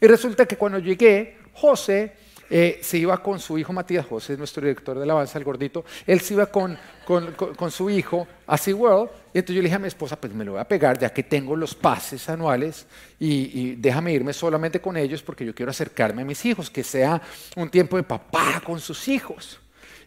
[0.00, 2.16] Y resulta que cuando llegué, José
[2.54, 6.20] eh, se iba con su hijo Matías José, nuestro director de alabanza, el gordito, él
[6.20, 6.76] se iba con,
[7.06, 10.44] con, su hijo a SeaWorld, y entonces yo le dije a mi esposa, pues me
[10.44, 12.86] lo voy a pegar ya que tengo los pases anuales
[13.18, 16.84] y, y déjame irme solamente con ellos porque yo quiero acercarme a mis hijos, que
[16.84, 17.22] sea
[17.56, 19.58] un tiempo de papá con sus hijos.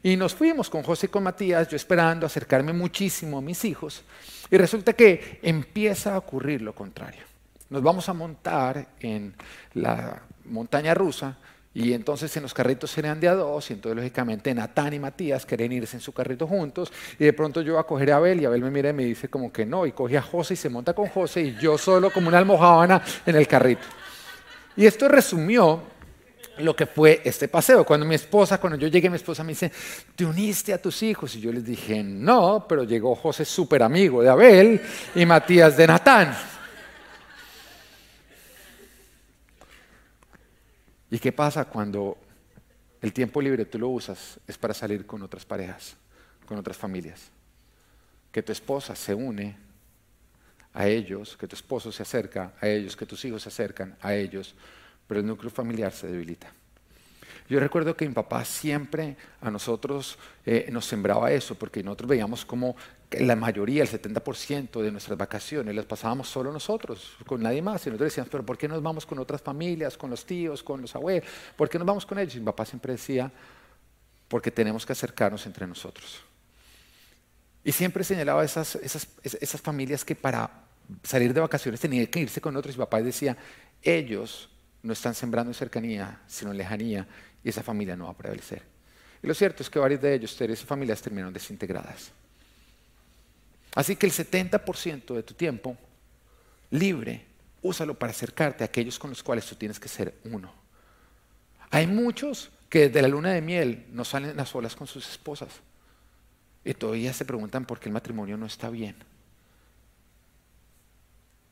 [0.03, 4.03] Y nos fuimos con José y con Matías, yo esperando acercarme muchísimo a mis hijos,
[4.51, 7.23] y resulta que empieza a ocurrir lo contrario.
[7.71, 9.33] Nos vamos a montar en
[9.73, 11.39] la montaña rusa
[11.75, 15.45] y entonces en los carritos serían de a dos, y entonces lógicamente Natán y Matías
[15.45, 18.41] quieren irse en su carrito juntos, y de pronto yo voy a coger a Abel,
[18.41, 20.57] y Abel me mira y me dice como que no, y coge a José y
[20.57, 23.83] se monta con José, y yo solo como una almohábana en el carrito.
[24.77, 25.81] Y esto resumió
[26.59, 27.85] lo que fue este paseo.
[27.85, 29.71] Cuando mi esposa, cuando yo llegué, mi esposa me dice,
[30.15, 31.35] ¿te uniste a tus hijos?
[31.35, 34.81] Y yo les dije, no, pero llegó José súper amigo de Abel
[35.13, 36.54] y Matías de Natán.
[41.15, 42.17] ¿Y qué pasa cuando
[43.01, 45.95] el tiempo libre tú lo usas es para salir con otras parejas,
[46.45, 47.31] con otras familias?
[48.33, 49.55] Que tu esposa se une
[50.73, 54.13] a ellos, que tu esposo se acerca a ellos, que tus hijos se acercan a
[54.13, 54.55] ellos,
[55.07, 56.51] pero el núcleo familiar se debilita.
[57.47, 62.43] Yo recuerdo que mi papá siempre a nosotros eh, nos sembraba eso, porque nosotros veíamos
[62.43, 62.75] como
[63.11, 67.85] la mayoría, el 70% de nuestras vacaciones las pasábamos solo nosotros, con nadie más.
[67.85, 70.81] Y nosotros decíamos, pero ¿por qué nos vamos con otras familias, con los tíos, con
[70.81, 71.29] los abuelos?
[71.55, 72.35] ¿Por qué nos vamos con ellos?
[72.35, 73.31] Y mi papá siempre decía,
[74.27, 76.21] porque tenemos que acercarnos entre nosotros.
[77.63, 80.65] Y siempre señalaba esas, esas, familias que para
[81.03, 82.75] salir de vacaciones tenían que irse con otros.
[82.75, 83.35] Y mi papá decía,
[83.81, 84.49] ellos
[84.83, 87.07] no están sembrando en cercanía, sino en lejanía,
[87.45, 88.63] y esa familia no va a prevalecer.
[89.21, 92.11] Y lo cierto es que varios de ellos, tres familias, terminaron desintegradas.
[93.75, 95.77] Así que el 70% de tu tiempo
[96.71, 97.23] libre,
[97.61, 100.51] úsalo para acercarte a aquellos con los cuales tú tienes que ser uno.
[101.69, 105.49] Hay muchos que desde la luna de miel no salen a solas con sus esposas
[106.63, 108.95] y todavía se preguntan por qué el matrimonio no está bien.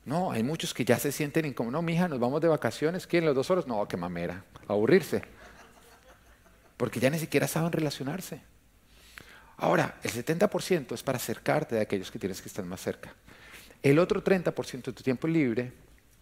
[0.05, 1.73] No, hay muchos que ya se sienten incómodos.
[1.73, 3.05] No, mija, nos vamos de vacaciones.
[3.05, 3.25] ¿Quién?
[3.25, 3.67] ¿Los dos solos?
[3.67, 4.43] No, qué mamera.
[4.67, 5.21] Aburrirse
[6.83, 8.41] porque ya ni siquiera saben relacionarse.
[9.55, 13.15] Ahora, el 70% es para acercarte de aquellos que tienes que estar más cerca.
[13.81, 15.71] El otro 30% de tu tiempo libre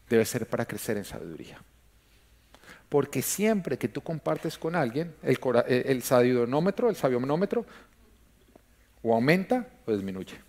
[0.08, 1.60] debe ser para crecer en sabiduría.
[2.90, 7.66] Porque siempre que tú compartes con alguien, el, eh, el sabionómetro, el
[9.02, 10.40] o aumenta o disminuye.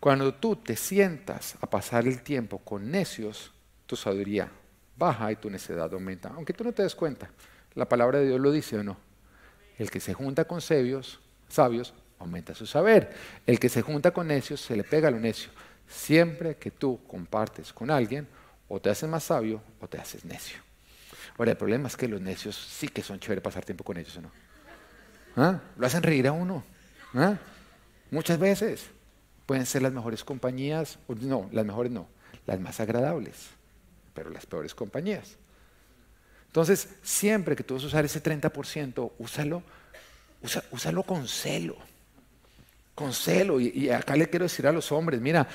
[0.00, 3.52] Cuando tú te sientas a pasar el tiempo con necios,
[3.86, 4.50] tu sabiduría
[4.96, 6.30] baja y tu necedad aumenta.
[6.34, 7.30] Aunque tú no te des cuenta,
[7.74, 8.96] la palabra de Dios lo dice o no.
[9.78, 13.14] El que se junta con sabios, sabios aumenta su saber.
[13.46, 15.50] El que se junta con necios se le pega a lo necio.
[15.88, 18.28] Siempre que tú compartes con alguien,
[18.68, 20.58] o te haces más sabio o te haces necio.
[21.36, 24.16] Ahora, el problema es que los necios sí que son chévere pasar tiempo con ellos,
[24.16, 24.30] ¿o no?
[25.36, 25.60] ¿Ah?
[25.76, 26.62] Lo hacen reír a uno.
[27.14, 27.36] ¿Ah?
[28.10, 28.86] Muchas veces
[29.44, 32.06] pueden ser las mejores compañías, no, las mejores no,
[32.46, 33.48] las más agradables,
[34.14, 35.36] pero las peores compañías.
[36.50, 39.62] Entonces, siempre que tú vas a usar ese 30%, úsalo,
[40.72, 41.76] úsalo con celo.
[42.96, 43.60] Con celo.
[43.60, 45.46] Y, acá le quiero decir a los hombres, mira,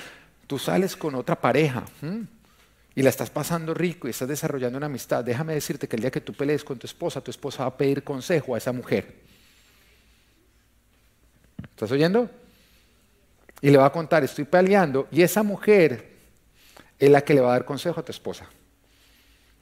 [0.48, 1.84] tú sales con otra pareja
[2.96, 5.22] y la estás pasando rico y estás desarrollando una amistad.
[5.22, 7.78] Déjame decirte que el día que tú pelees con tu esposa, tu esposa va a
[7.78, 9.16] pedir consejo a esa mujer.
[11.62, 12.30] ¿Estás oyendo?
[13.60, 16.16] Y le va a contar, estoy peleando, y esa mujer
[16.98, 18.48] es la que le va a dar consejo a tu esposa.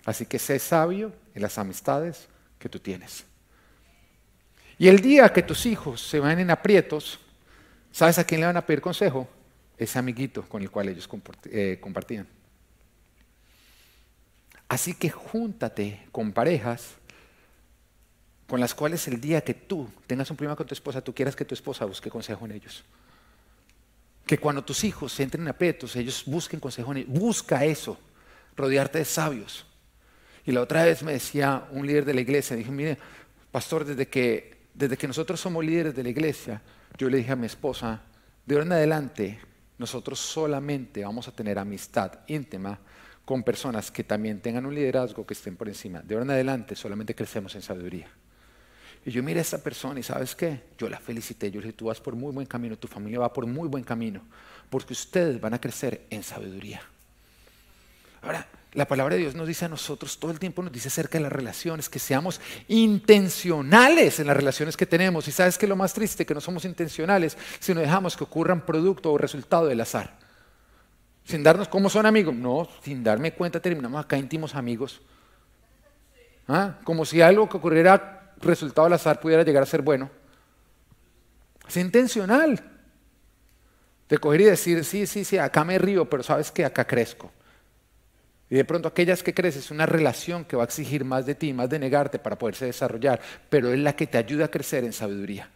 [0.05, 2.27] Así que sé sabio en las amistades
[2.59, 3.25] que tú tienes.
[4.77, 7.19] Y el día que tus hijos se van en aprietos,
[7.91, 9.27] ¿sabes a quién le van a pedir consejo?
[9.77, 11.09] Ese amiguito con el cual ellos
[11.45, 12.27] eh, compartían.
[14.67, 16.95] Así que júntate con parejas
[18.47, 21.35] con las cuales el día que tú tengas un problema con tu esposa, tú quieras
[21.35, 22.83] que tu esposa busque consejo en ellos.
[24.25, 27.09] Que cuando tus hijos entren en aprietos, ellos busquen consejo en ellos.
[27.11, 27.97] Busca eso,
[28.55, 29.65] rodearte de sabios.
[30.45, 32.97] Y la otra vez me decía un líder de la iglesia, dije, mire,
[33.51, 36.61] pastor, desde que, desde que nosotros somos líderes de la iglesia,
[36.97, 38.01] yo le dije a mi esposa,
[38.45, 39.39] de ahora en adelante,
[39.77, 42.79] nosotros solamente vamos a tener amistad íntima
[43.25, 46.01] con personas que también tengan un liderazgo que estén por encima.
[46.01, 48.09] De ahora en adelante solamente crecemos en sabiduría.
[49.05, 51.77] Y yo miré a esta persona y sabes qué, yo la felicité, yo le dije,
[51.77, 54.21] tú vas por muy buen camino, tu familia va por muy buen camino,
[54.69, 56.81] porque ustedes van a crecer en sabiduría.
[58.21, 61.17] Ahora, la palabra de Dios nos dice a nosotros, todo el tiempo nos dice acerca
[61.19, 65.27] de las relaciones, que seamos intencionales en las relaciones que tenemos.
[65.27, 68.65] Y sabes que lo más triste, que no somos intencionales, si no dejamos que ocurran
[68.65, 70.17] producto o resultado del azar.
[71.23, 72.33] Sin darnos cómo son amigos.
[72.33, 75.01] No, sin darme cuenta terminamos acá íntimos amigos.
[76.47, 76.79] ¿Ah?
[76.83, 80.09] Como si algo que ocurriera resultado del azar pudiera llegar a ser bueno.
[81.67, 82.61] Es intencional.
[84.09, 87.31] De coger y decir, sí, sí, sí, acá me río, pero sabes que acá crezco.
[88.53, 91.51] Y de pronto aquellas que creces, una relación que va a exigir más de ti,
[91.53, 94.93] más de negarte para poderse desarrollar, pero es la que te ayuda a crecer en
[94.93, 95.49] sabiduría.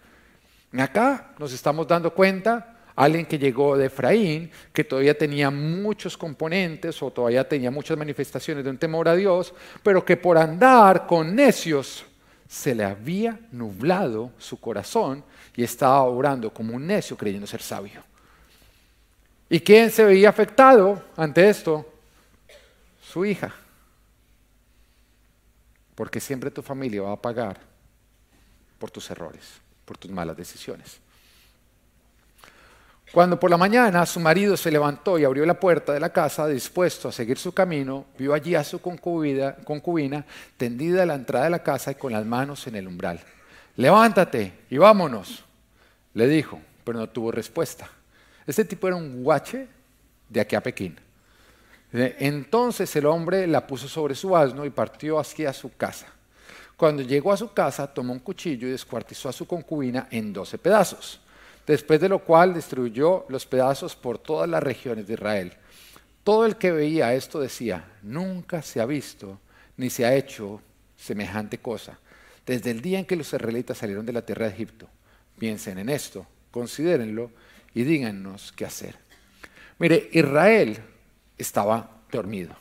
[0.75, 6.99] Acá nos estamos dando cuenta, alguien que llegó de Efraín, que todavía tenía muchos componentes
[7.03, 11.35] o todavía tenía muchas manifestaciones de un temor a Dios, pero que por andar con
[11.35, 12.03] necios
[12.49, 15.23] se le había nublado su corazón
[15.55, 18.01] y estaba orando como un necio creyendo ser sabio.
[19.51, 21.93] ¿Y quién se veía afectado ante esto?
[23.25, 23.53] Hija.
[25.95, 27.59] Porque siempre tu familia va a pagar
[28.77, 30.99] por tus errores, por tus malas decisiones.
[33.11, 36.45] Cuando por la mañana su marido se levantó y abrió la puerta de la casa,
[36.47, 40.25] dispuesto a seguir su camino, vio allí a su concubina, concubina,
[40.57, 43.21] tendida a la entrada de la casa y con las manos en el umbral.
[43.77, 45.43] Levántate y vámonos,
[46.13, 47.89] le dijo, pero no tuvo respuesta.
[48.45, 49.67] Este tipo era un guache
[50.27, 50.99] de aquí a Pekín.
[51.91, 56.07] Entonces el hombre la puso sobre su asno y partió hacia su casa.
[56.75, 60.57] Cuando llegó a su casa, tomó un cuchillo y descuartizó a su concubina en doce
[60.57, 61.21] pedazos
[61.67, 65.53] después de lo cual distribuyó los pedazos por todas las regiones de Israel.
[66.23, 69.39] Todo el que veía esto decía, nunca se ha visto
[69.75, 70.61] ni se ha hecho
[70.95, 71.99] semejante cosa,
[72.45, 74.87] desde el día en que los israelitas salieron de la tierra de Egipto.
[75.37, 77.29] Piensen en esto, considérenlo
[77.75, 78.95] y díganos qué hacer.
[79.77, 80.79] Mire, Israel
[81.37, 82.55] estaba dormido.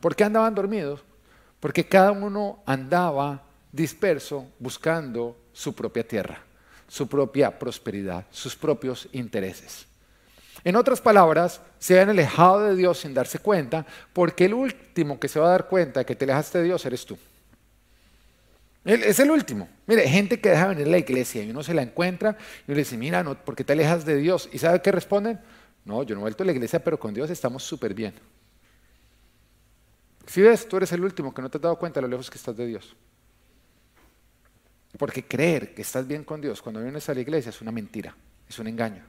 [0.00, 1.02] ¿Por qué andaban dormidos?
[1.60, 3.42] Porque cada uno andaba
[3.72, 6.44] disperso buscando su propia tierra
[6.88, 9.86] su propia prosperidad, sus propios intereses.
[10.62, 15.28] En otras palabras, se han alejado de Dios sin darse cuenta, porque el último que
[15.28, 17.18] se va a dar cuenta de que te alejaste de Dios eres tú.
[18.84, 19.68] es el último.
[19.86, 22.36] Mire, gente que deja venir a la iglesia y uno se la encuentra
[22.66, 24.48] y uno le dice, mira, ¿por qué te alejas de Dios?
[24.52, 25.40] ¿Y sabe qué responden?
[25.84, 28.14] No, yo no he vuelto a la iglesia, pero con Dios estamos súper bien.
[30.26, 32.30] Si ves, tú eres el último que no te has dado cuenta de lo lejos
[32.30, 32.96] que estás de Dios.
[34.98, 38.16] Porque creer que estás bien con Dios cuando vienes a la iglesia es una mentira,
[38.48, 39.04] es un engaño.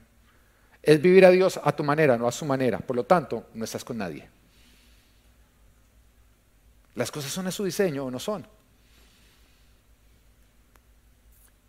[0.81, 2.79] Es vivir a Dios a tu manera, no a su manera.
[2.79, 4.27] Por lo tanto, no estás con nadie.
[6.95, 8.45] Las cosas son a su diseño o no son.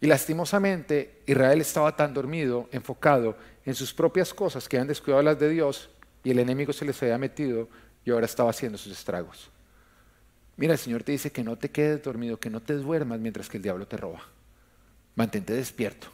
[0.00, 3.36] Y lastimosamente, Israel estaba tan dormido, enfocado
[3.66, 5.90] en sus propias cosas que han descuidado las de Dios
[6.24, 7.68] y el enemigo se les había metido
[8.04, 9.50] y ahora estaba haciendo sus estragos.
[10.56, 13.48] Mira, el Señor te dice que no te quedes dormido, que no te duermas mientras
[13.50, 14.22] que el diablo te roba.
[15.16, 16.06] Mantente despierto.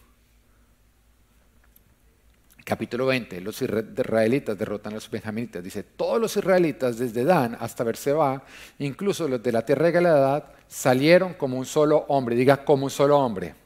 [2.64, 5.62] Capítulo 20, los israelitas derrotan a los benjaminitas.
[5.62, 8.44] Dice, todos los israelitas, desde Dan hasta Berseba,
[8.78, 12.36] incluso los de la tierra de Galaad, salieron como un solo hombre.
[12.36, 13.61] Diga, como un solo hombre.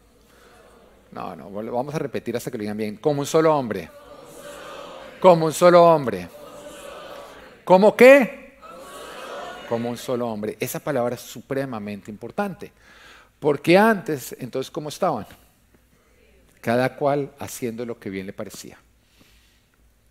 [1.17, 2.97] No, no, vamos a repetir hasta que lo digan bien.
[2.99, 3.89] Como un solo hombre.
[5.19, 6.29] Como un solo hombre.
[7.65, 8.59] ¿Cómo qué?
[9.67, 10.59] Como un solo hombre.
[10.61, 12.71] Esa palabra es supremamente importante.
[13.41, 15.27] Porque antes, entonces, ¿cómo estaban?
[16.61, 18.77] Cada cual haciendo lo que bien le parecía.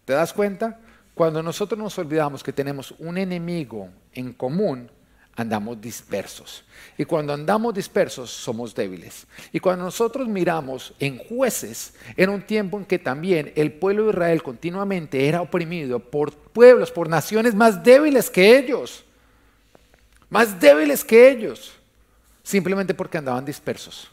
[0.06, 0.80] ¿Te das cuenta?
[1.14, 4.90] Cuando nosotros nos olvidamos que tenemos un enemigo en común,
[5.36, 6.64] andamos dispersos.
[6.98, 9.28] Y cuando andamos dispersos, somos débiles.
[9.52, 14.10] Y cuando nosotros miramos en jueces, era un tiempo en que también el pueblo de
[14.12, 19.04] Israel continuamente era oprimido por pueblos, por naciones más débiles que ellos.
[20.30, 21.74] Más débiles que ellos.
[22.44, 24.10] Simplemente porque andaban dispersos.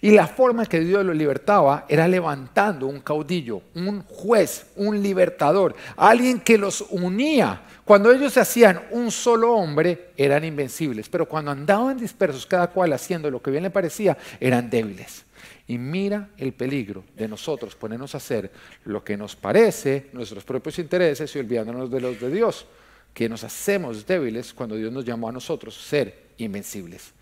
[0.00, 5.74] Y la forma que Dios los libertaba era levantando un caudillo, un juez, un libertador,
[5.96, 7.62] alguien que los unía.
[7.84, 12.92] Cuando ellos se hacían un solo hombre, eran invencibles, pero cuando andaban dispersos, cada cual
[12.94, 15.24] haciendo lo que bien le parecía, eran débiles.
[15.66, 18.50] Y mira el peligro de nosotros ponernos a hacer
[18.84, 22.66] lo que nos parece, nuestros propios intereses y olvidándonos de los de Dios,
[23.12, 27.12] que nos hacemos débiles cuando Dios nos llamó a nosotros ser invencibles.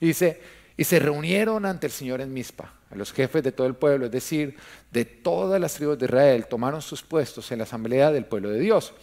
[0.00, 0.40] Y dice,
[0.76, 2.72] y se reunieron ante el Señor en Mizpa.
[2.90, 4.56] A los jefes de todo el pueblo, es decir,
[4.90, 8.60] de todas las tribus de Israel, tomaron sus puestos en la asamblea del pueblo de
[8.60, 8.94] Dios.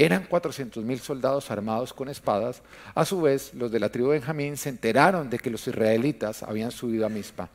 [0.00, 2.62] Eran 400 mil soldados armados con espadas.
[2.94, 6.42] A su vez, los de la tribu de Benjamín se enteraron de que los israelitas
[6.42, 7.50] habían subido a Mizpa.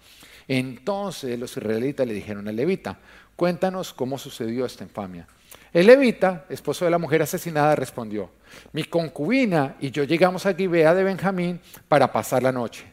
[0.47, 2.99] Entonces los israelitas le dijeron al levita,
[3.35, 5.27] cuéntanos cómo sucedió esta infamia.
[5.73, 8.29] El levita, esposo de la mujer asesinada, respondió,
[8.73, 12.85] mi concubina y yo llegamos a Gibea de Benjamín para pasar la noche.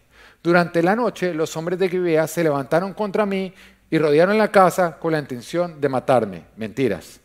[0.42, 3.52] Durante la noche los hombres de Gibea se levantaron contra mí
[3.90, 6.44] y rodearon la casa con la intención de matarme.
[6.56, 7.20] Mentiras.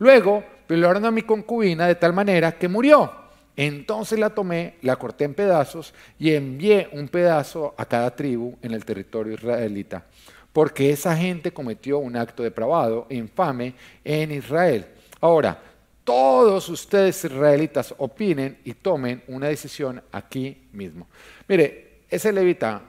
[0.00, 3.10] Luego violaron a mi concubina de tal manera que murió.
[3.56, 8.72] Entonces la tomé, la corté en pedazos y envié un pedazo a cada tribu en
[8.72, 10.06] el territorio israelita,
[10.52, 14.86] porque esa gente cometió un acto depravado e infame en Israel.
[15.20, 15.60] Ahora,
[16.04, 21.08] todos ustedes israelitas opinen y tomen una decisión aquí mismo.
[21.48, 22.80] Mire, ese levita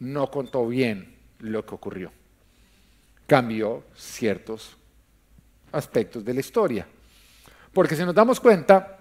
[0.00, 2.12] no contó bien lo que ocurrió.
[3.26, 4.76] Cambió ciertos
[5.72, 6.86] aspectos de la historia.
[7.74, 8.98] Porque si nos damos cuenta,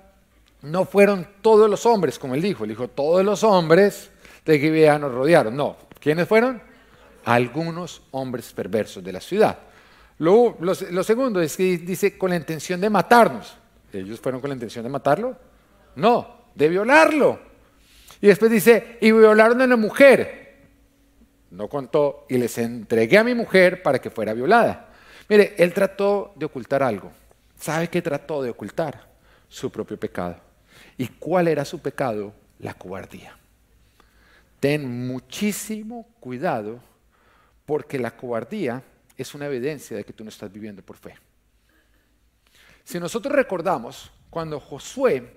[0.64, 2.64] no fueron todos los hombres, como él dijo.
[2.64, 4.12] Él dijo, todos los hombres
[4.46, 5.56] de Gibea nos rodearon.
[5.56, 5.78] No.
[6.00, 6.62] ¿Quiénes fueron?
[7.26, 9.60] Algunos hombres perversos de la ciudad.
[10.18, 13.58] Lo, lo segundo es que dice con la intención de matarnos.
[13.92, 15.38] ¿Ellos fueron con la intención de matarlo?
[15.96, 17.40] No, de violarlo.
[18.20, 20.56] Y después dice, y violaron a una mujer.
[21.52, 24.90] No contó, y les entregué a mi mujer para que fuera violada.
[25.30, 27.12] Mire, él trató de ocultar algo.
[27.64, 29.08] ¿Sabe qué trató de ocultar?
[29.48, 30.36] Su propio pecado.
[30.98, 32.34] ¿Y cuál era su pecado?
[32.60, 33.38] La cobardía.
[34.60, 36.82] Ten muchísimo cuidado
[37.66, 38.84] porque la cobardía
[39.16, 41.16] es una evidencia de que tú no estás viviendo por fe.
[42.84, 45.32] Si nosotros recordamos cuando Josué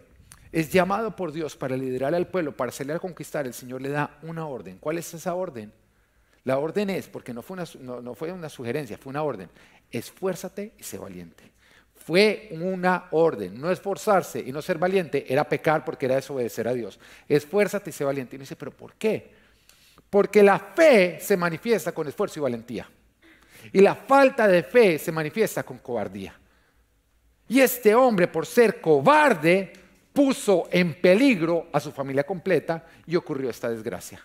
[0.50, 3.90] es llamado por Dios para liderar al pueblo, para salir a conquistar, el Señor le
[3.90, 4.78] da una orden.
[4.78, 5.72] ¿Cuál es esa orden?
[6.42, 9.48] La orden es, porque no fue una, no, fue una sugerencia, fue una orden,
[9.92, 11.54] esfuérzate y sé valiente.
[12.06, 16.72] Fue una orden, no esforzarse y no ser valiente era pecar porque era desobedecer a
[16.72, 17.00] Dios.
[17.28, 18.36] Esfuérzate y sé valiente.
[18.36, 19.28] Y uno dice, pero ¿por qué?
[20.08, 22.88] Porque la fe se manifiesta con esfuerzo y valentía.
[23.72, 26.32] Y la falta de fe se manifiesta con cobardía.
[27.48, 29.72] Y este hombre, por ser cobarde,
[30.12, 34.24] puso en peligro a su familia completa y ocurrió esta desgracia.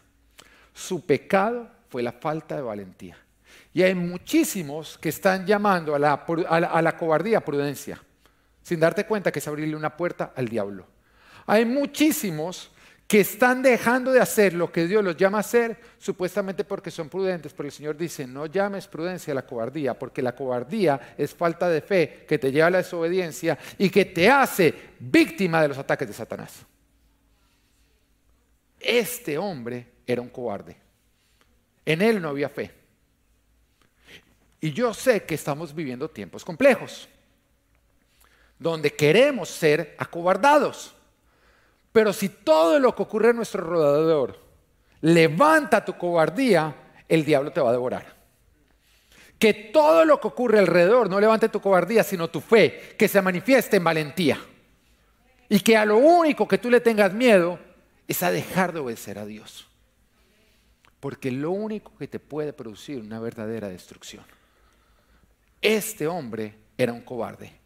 [0.71, 3.17] Su pecado fue la falta de valentía.
[3.73, 8.01] Y hay muchísimos que están llamando a la, cobardía prudencia,
[8.61, 10.85] sin darte cuenta que es abrirle una puerta al diablo.
[11.45, 12.71] Hay muchísimos
[13.07, 17.09] que están dejando de hacer lo que Dios los llama a hacer, supuestamente porque son
[17.09, 21.33] prudentes, pero el Señor dice, no llames prudencia a la cobardía, porque la cobardía es
[21.33, 25.69] falta de fe que te lleva a la desobediencia y que te hace víctima de
[25.69, 26.65] los ataques de Satanás.
[28.79, 30.77] Este hombre era un cobarde.
[31.85, 32.80] En él no había fe.
[34.61, 37.09] Y yo sé que estamos viviendo tiempos complejos,
[38.59, 40.93] donde queremos ser acobardados.
[41.91, 44.39] Pero si todo lo que ocurre a nuestro alrededor
[45.01, 46.75] levanta tu cobardía,
[47.09, 48.15] el diablo te va a devorar.
[49.39, 53.19] Que todo lo que ocurre alrededor no levante tu cobardía, sino tu fe, que se
[53.19, 54.39] manifieste en valentía.
[55.49, 57.57] Y que a lo único que tú le tengas miedo
[58.07, 59.67] es a dejar de obedecer a Dios.
[60.99, 64.23] Porque lo único que te puede producir una verdadera destrucción.
[65.61, 67.61] Este hombre era un cobarde.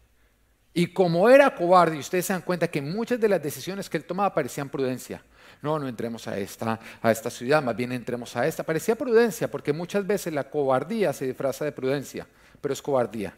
[0.74, 3.96] Y como era cobarde, y ustedes se dan cuenta que muchas de las decisiones que
[3.96, 5.22] él tomaba parecían prudencia.
[5.62, 8.62] No, no entremos a esta, a esta ciudad, más bien entremos a esta.
[8.62, 12.26] Parecía prudencia, porque muchas veces la cobardía se disfraza de prudencia,
[12.60, 13.34] pero es cobardía.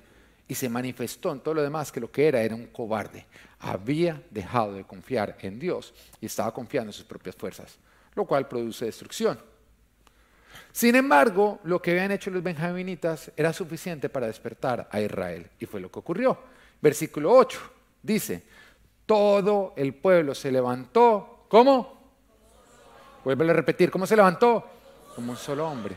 [0.49, 3.27] Y se manifestó en todo lo demás que lo que era era un cobarde.
[3.61, 7.79] Había dejado de confiar en Dios y estaba confiando en sus propias fuerzas,
[8.17, 9.39] lo cual produce destrucción.
[10.73, 15.51] Sin embargo, lo que habían hecho los benjaminitas era suficiente para despertar a Israel.
[15.59, 16.39] Y fue lo que ocurrió.
[16.81, 17.59] Versículo 8
[18.03, 18.45] dice,
[19.07, 21.47] todo el pueblo se levantó.
[21.49, 21.99] ¿Cómo?
[23.25, 24.65] Vuelve a repetir, ¿cómo se levantó?
[25.15, 25.97] Como un solo hombre.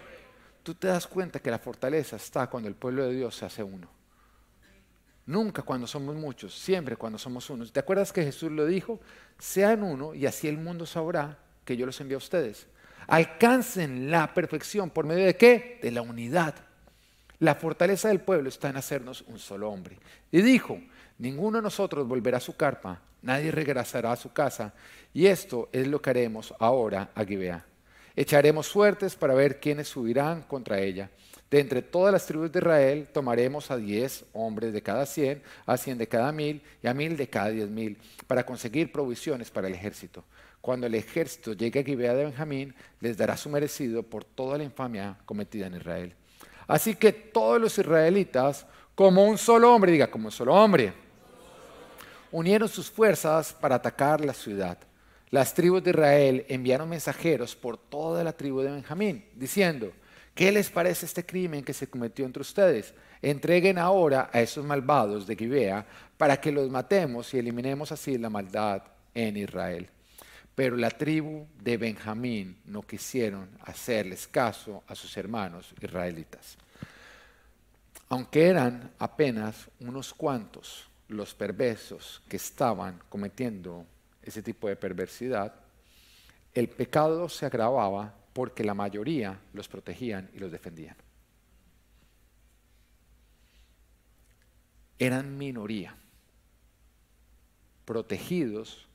[0.63, 3.63] Tú te das cuenta que la fortaleza está cuando el pueblo de Dios se hace
[3.63, 3.87] uno.
[5.25, 7.71] Nunca cuando somos muchos, siempre cuando somos unos.
[7.71, 8.99] ¿Te acuerdas que Jesús lo dijo?
[9.37, 12.67] Sean uno y así el mundo sabrá que yo los envío a ustedes.
[13.07, 15.79] Alcancen la perfección por medio de qué?
[15.81, 16.55] De la unidad.
[17.39, 19.97] La fortaleza del pueblo está en hacernos un solo hombre.
[20.31, 20.79] Y dijo,
[21.17, 24.73] ninguno de nosotros volverá a su carpa, nadie regresará a su casa,
[25.13, 27.65] y esto es lo que haremos ahora a Gibea.
[28.15, 31.09] Echaremos suertes para ver quiénes subirán contra ella.
[31.49, 35.77] De entre todas las tribus de Israel tomaremos a diez hombres de cada cien, a
[35.77, 37.97] cien de cada mil y a mil de cada diez mil,
[38.27, 40.23] para conseguir provisiones para el ejército.
[40.61, 44.63] Cuando el ejército llegue a Gibea de Benjamín, les dará su merecido por toda la
[44.63, 46.15] infamia cometida en Israel.
[46.67, 50.93] Así que todos los israelitas, como un solo hombre, diga, como un solo hombre,
[52.31, 54.77] unieron sus fuerzas para atacar la ciudad.
[55.31, 59.91] Las tribus de Israel enviaron mensajeros por toda la tribu de Benjamín, diciendo,
[60.35, 62.93] ¿qué les parece este crimen que se cometió entre ustedes?
[63.21, 65.85] Entreguen ahora a esos malvados de Gibea
[66.17, 68.83] para que los matemos y eliminemos así la maldad
[69.13, 69.89] en Israel.
[70.55, 76.57] Pero la tribu de Benjamín no quisieron hacerles caso a sus hermanos israelitas.
[78.09, 83.85] Aunque eran apenas unos cuantos los perversos que estaban cometiendo
[84.21, 85.53] ese tipo de perversidad,
[86.53, 90.95] el pecado se agravaba porque la mayoría los protegían y los defendían.
[94.99, 95.95] Eran minoría,
[97.85, 98.87] protegidos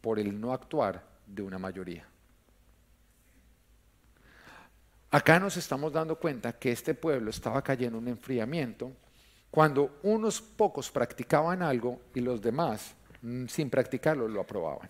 [0.00, 2.06] por el no actuar de una mayoría.
[5.10, 8.92] Acá nos estamos dando cuenta que este pueblo estaba cayendo en un enfriamiento
[9.50, 14.88] cuando unos pocos practicaban algo y los demás, mm, sin practicarlo, lo aprobaban.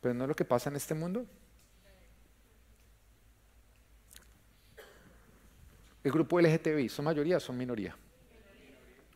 [0.00, 1.26] Pero no es lo que pasa en este mundo.
[6.04, 7.96] El grupo LGTBI, ¿son mayoría o son minoría?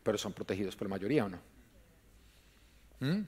[0.03, 1.39] Pero son protegidos por mayoría o no.
[2.99, 3.21] ¿Mm?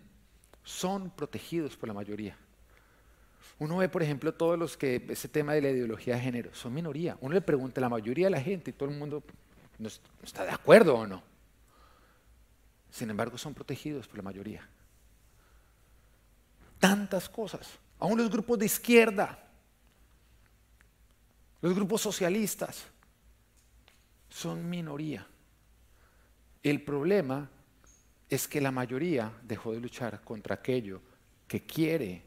[0.63, 2.37] Son protegidos por la mayoría.
[3.59, 6.73] Uno ve, por ejemplo, todos los que ese tema de la ideología de género son
[6.73, 7.17] minoría.
[7.21, 9.23] Uno le pregunta a la mayoría de la gente y todo el mundo
[9.77, 9.89] no
[10.23, 11.21] está de acuerdo o no.
[12.89, 14.67] Sin embargo, son protegidos por la mayoría.
[16.79, 17.79] Tantas cosas.
[17.99, 19.39] Aún los grupos de izquierda,
[21.61, 22.85] los grupos socialistas,
[24.29, 25.25] son minoría.
[26.61, 27.49] El problema
[28.33, 31.01] es que la mayoría dejó de luchar contra aquello
[31.47, 32.23] que quiere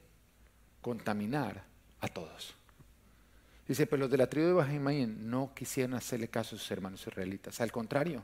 [0.81, 1.65] contaminar
[2.01, 2.55] a todos.
[3.67, 7.05] Dice, pero los de la tribu de Benjamín no quisieron hacerle caso a sus hermanos
[7.05, 7.61] israelitas.
[7.61, 8.23] Al contrario,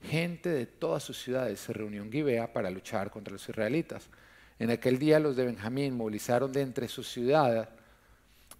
[0.00, 4.08] gente de todas sus ciudades se reunió en Gibea para luchar contra los israelitas.
[4.60, 7.66] En aquel día los de Benjamín movilizaron de entre sus ciudades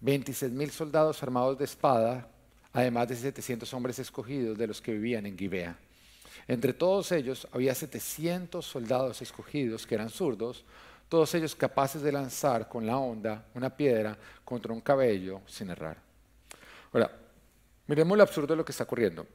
[0.01, 2.27] 26 mil soldados armados de espada,
[2.73, 5.77] además de 700 hombres escogidos de los que vivían en Gibea.
[6.49, 10.65] Entre todos ellos había 700 soldados escogidos que eran zurdos,
[11.07, 15.97] todos ellos capaces de lanzar con la onda una piedra contra un cabello sin errar.
[16.91, 17.11] Ahora,
[17.85, 19.27] miremos lo absurdo de lo que está ocurriendo.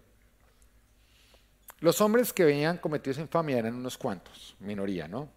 [1.79, 5.29] Los hombres que venían cometidos infamia eran unos cuantos, minoría, ¿no?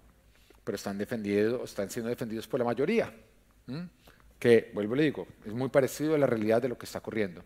[0.64, 3.14] Pero están defendidos, están siendo defendidos por la mayoría.
[4.40, 6.98] Que, vuelvo y le digo, es muy parecido a la realidad de lo que está
[6.98, 7.44] ocurriendo.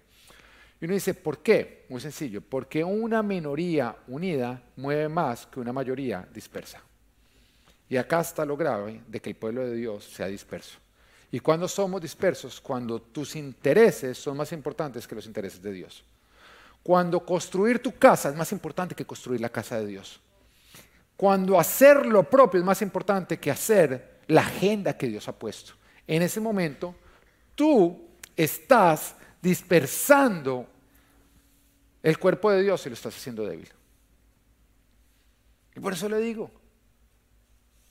[0.82, 1.86] Y uno dice, ¿por qué?
[1.90, 6.82] Muy sencillo, porque una minoría unida mueve más que una mayoría dispersa.
[7.88, 10.80] Y acá está lo grave de que el pueblo de Dios sea disperso.
[11.32, 12.60] ¿Y cuando somos dispersos?
[12.60, 16.04] Cuando tus intereses son más importantes que los intereses de Dios.
[16.82, 20.20] Cuando construir tu casa es más importante que construir la casa de Dios.
[21.16, 25.74] Cuando hacer lo propio es más importante que hacer la agenda que Dios ha puesto.
[26.08, 26.96] En ese momento,
[27.54, 30.68] tú estás dispersando
[32.04, 33.70] el cuerpo de Dios y lo estás haciendo débil.
[35.76, 36.52] Y por eso le digo,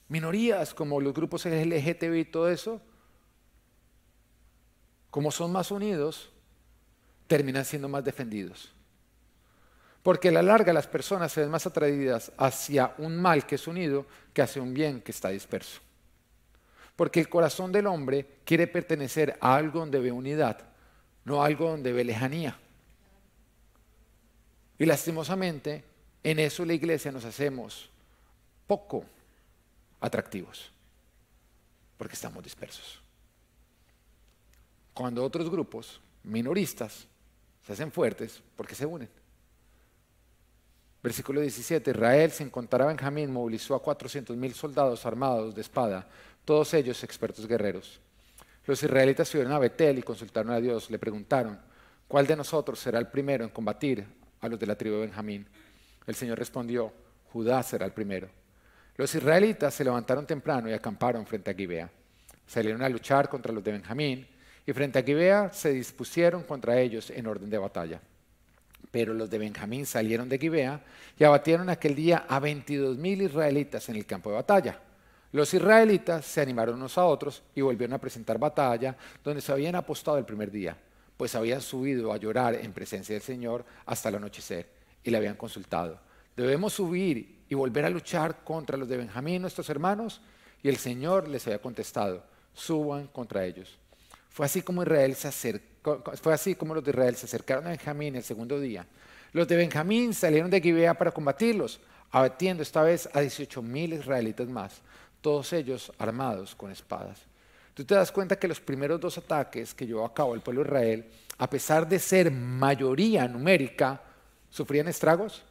[0.08, 2.80] minorías como los grupos LGTB y todo eso,
[5.10, 6.30] como son más unidos,
[7.26, 8.72] terminan siendo más defendidos.
[10.02, 13.66] Porque a la larga las personas se ven más atraídas hacia un mal que es
[13.66, 15.80] unido que hacia un bien que está disperso.
[16.96, 20.58] Porque el corazón del hombre quiere pertenecer a algo donde ve unidad,
[21.24, 22.58] no a algo donde ve lejanía.
[24.80, 25.84] Y lastimosamente,
[26.24, 27.90] en eso la iglesia nos hacemos
[28.66, 29.04] poco
[30.00, 30.72] atractivos,
[31.98, 32.98] porque estamos dispersos.
[34.94, 37.06] Cuando otros grupos minoristas
[37.66, 39.10] se hacen fuertes, porque se unen.
[41.02, 46.08] Versículo 17, Israel, sin contar a Benjamín, movilizó a 400 mil soldados armados de espada,
[46.46, 48.00] todos ellos expertos guerreros.
[48.64, 51.60] Los israelitas subieron a Betel y consultaron a Dios, le preguntaron,
[52.08, 55.46] ¿cuál de nosotros será el primero en combatir a los de la tribu de Benjamín?
[56.06, 56.92] El Señor respondió,
[57.32, 58.28] Judá será el primero.
[58.96, 61.90] Los israelitas se levantaron temprano y acamparon frente a Gibea.
[62.46, 64.26] Salieron a luchar contra los de Benjamín
[64.66, 68.00] y frente a Gibea se dispusieron contra ellos en orden de batalla.
[68.90, 70.82] Pero los de Benjamín salieron de Gibea
[71.18, 74.80] y abatieron aquel día a 22 mil israelitas en el campo de batalla.
[75.32, 79.76] Los israelitas se animaron unos a otros y volvieron a presentar batalla donde se habían
[79.76, 80.76] apostado el primer día,
[81.20, 84.66] pues habían subido a llorar en presencia del Señor hasta el anochecer
[85.04, 86.00] y le habían consultado.
[86.34, 90.22] Debemos subir y volver a luchar contra los de Benjamín, nuestros hermanos.
[90.62, 93.76] Y el Señor les había contestado, suban contra ellos.
[94.30, 97.68] Fue así como Israel se acercó fue así como los de Israel se acercaron a
[97.68, 98.86] Benjamín el segundo día.
[99.34, 104.48] Los de Benjamín salieron de Gibea para combatirlos, abatiendo esta vez a 18 mil israelitas
[104.48, 104.80] más,
[105.20, 107.29] todos ellos armados con espadas.
[107.80, 110.62] Tú te das cuenta que los primeros dos ataques que llevó a cabo el pueblo
[110.62, 114.02] de Israel, a pesar de ser mayoría numérica,
[114.50, 115.42] sufrían estragos.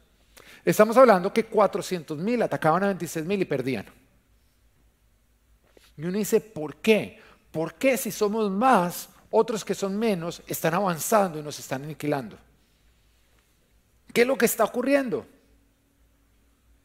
[0.64, 3.84] Estamos hablando que 400 mil atacaban a 26 mil y perdían.
[5.96, 7.20] Y uno dice, ¿por qué?
[7.50, 12.38] ¿Por qué si somos más otros que son menos están avanzando y nos están aniquilando.
[14.12, 15.26] ¿Qué es lo que está ocurriendo?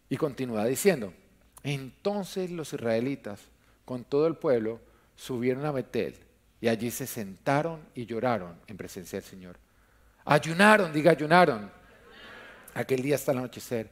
[0.09, 1.13] Y continúa diciendo,
[1.61, 3.41] entonces los israelitas
[3.85, 4.79] con todo el pueblo
[5.15, 6.15] subieron a Betel
[6.61, 9.57] y allí se sentaron y lloraron en presencia del Señor.
[10.25, 11.71] Ayunaron, diga ayunaron,
[12.73, 13.89] aquel día hasta el anochecer.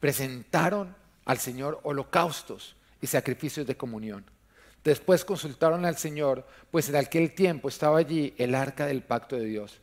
[0.00, 0.94] Presentaron
[1.24, 4.24] al Señor holocaustos y sacrificios de comunión.
[4.82, 9.44] Después consultaron al Señor, pues en aquel tiempo estaba allí el arca del pacto de
[9.44, 9.80] Dios.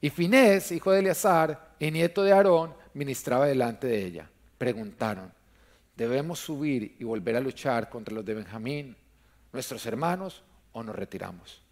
[0.00, 4.30] Y Finés, hijo de Eleazar y nieto de Aarón, ministraba delante de ella.
[4.58, 5.32] Preguntaron,
[5.96, 8.96] ¿debemos subir y volver a luchar contra los de Benjamín,
[9.52, 10.42] nuestros hermanos,
[10.72, 11.62] o nos retiramos?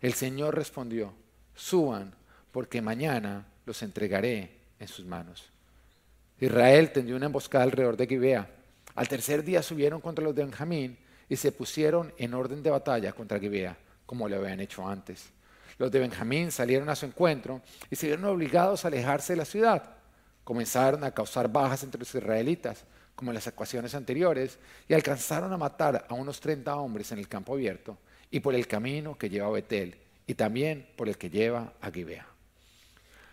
[0.00, 1.12] El Señor respondió,
[1.54, 2.14] suban,
[2.52, 5.50] porque mañana los entregaré en sus manos.
[6.40, 8.48] Israel tendió una emboscada alrededor de Gibea.
[8.94, 10.98] Al tercer día subieron contra los de Benjamín
[11.28, 15.30] y se pusieron en orden de batalla contra Gibea, como lo habían hecho antes.
[15.78, 17.60] Los de Benjamín salieron a su encuentro
[17.90, 19.82] y se vieron obligados a alejarse de la ciudad.
[20.44, 22.84] Comenzaron a causar bajas entre los israelitas,
[23.16, 27.28] como en las ecuaciones anteriores, y alcanzaron a matar a unos 30 hombres en el
[27.28, 27.98] campo abierto
[28.30, 29.96] y por el camino que lleva a Betel
[30.26, 32.26] y también por el que lleva a Gibea.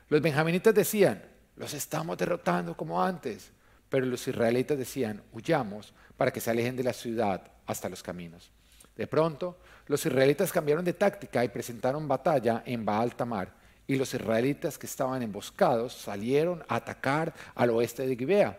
[0.09, 1.23] Los benjaminitas decían,
[1.55, 3.51] los estamos derrotando como antes,
[3.89, 8.49] pero los israelitas decían, huyamos para que se alejen de la ciudad hasta los caminos.
[8.95, 9.57] De pronto,
[9.87, 13.53] los israelitas cambiaron de táctica y presentaron batalla en Baal Tamar,
[13.85, 18.57] y los israelitas que estaban emboscados salieron a atacar al oeste de Gibea.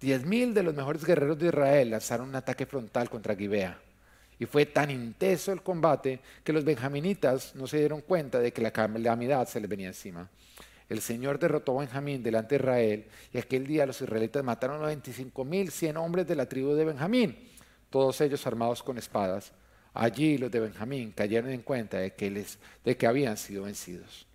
[0.00, 3.78] Diez mil de los mejores guerreros de Israel lanzaron un ataque frontal contra Gibea.
[4.38, 8.62] Y fue tan intenso el combate que los benjaminitas no se dieron cuenta de que
[8.62, 10.28] la calamidad se les venía encima.
[10.88, 14.86] El Señor derrotó a Benjamín delante de Israel y aquel día los israelitas mataron a
[14.86, 17.36] 25 mil cien hombres de la tribu de Benjamín
[17.90, 19.52] todos ellos armados con espadas.
[19.92, 24.26] Allí los de Benjamín cayeron en cuenta de que, les, de que habían sido vencidos.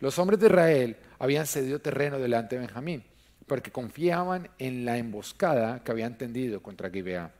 [0.00, 3.04] Los hombres de Israel habían cedido terreno delante de Benjamín,
[3.46, 7.30] porque confiaban en la emboscada que habían tendido contra Gibeá.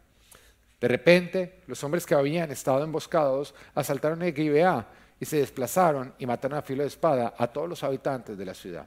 [0.80, 4.86] De repente, los hombres que habían estado emboscados asaltaron a Gibeá
[5.18, 8.54] y se desplazaron y mataron a filo de espada a todos los habitantes de la
[8.54, 8.86] ciudad.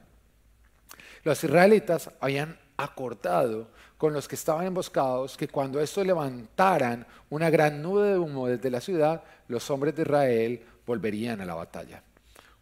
[1.24, 7.82] Los israelitas habían acordado con los que estaban emboscados que cuando estos levantaran una gran
[7.82, 12.02] nube de humo desde la ciudad, los hombres de Israel volverían a la batalla.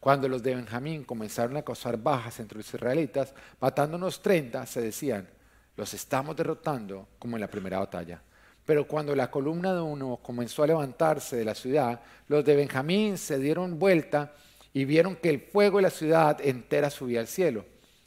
[0.00, 4.80] Cuando los de Benjamín comenzaron a causar bajas entre los israelitas, matando unos 30, se
[4.80, 5.28] decían,
[5.76, 8.22] los estamos derrotando como en la primera batalla.
[8.64, 13.16] Pero cuando la columna de humo comenzó a levantarse de la ciudad, los de Benjamín
[13.16, 14.32] se dieron vuelta
[14.72, 17.64] y vieron que el fuego de la ciudad entera subía al cielo.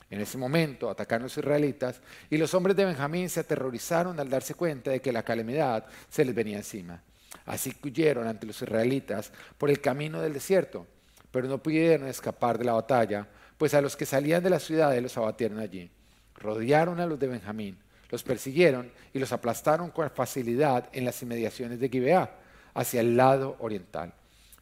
[0.10, 4.56] En ese momento atacaron los israelitas y los hombres de Benjamín se aterrorizaron al darse
[4.56, 7.02] cuenta de que la calamidad se les venía encima.
[7.46, 10.86] Así que huyeron ante los israelitas por el camino del desierto.
[11.32, 13.28] Pero no pudieron escapar de la batalla,
[13.58, 15.90] pues a los que salían de la ciudad los abatieron allí.
[16.36, 17.78] Rodearon a los de Benjamín,
[18.10, 22.32] los persiguieron y los aplastaron con facilidad en las inmediaciones de Gibeá,
[22.74, 24.14] hacia el lado oriental.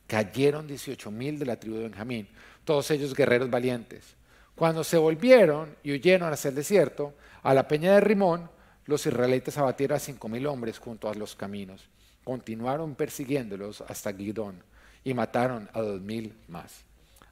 [0.08, 2.28] Cayeron 18 mil de la tribu de Benjamín,
[2.66, 4.16] todos ellos guerreros valientes.
[4.56, 7.14] Cuando se volvieron y huyeron hacia el desierto,
[7.44, 8.50] a la peña de Rimón,
[8.86, 11.88] los israelitas abatieron a cinco mil hombres junto a los caminos.
[12.24, 14.64] Continuaron persiguiéndolos hasta Gidón
[15.08, 16.84] y mataron a dos mil más.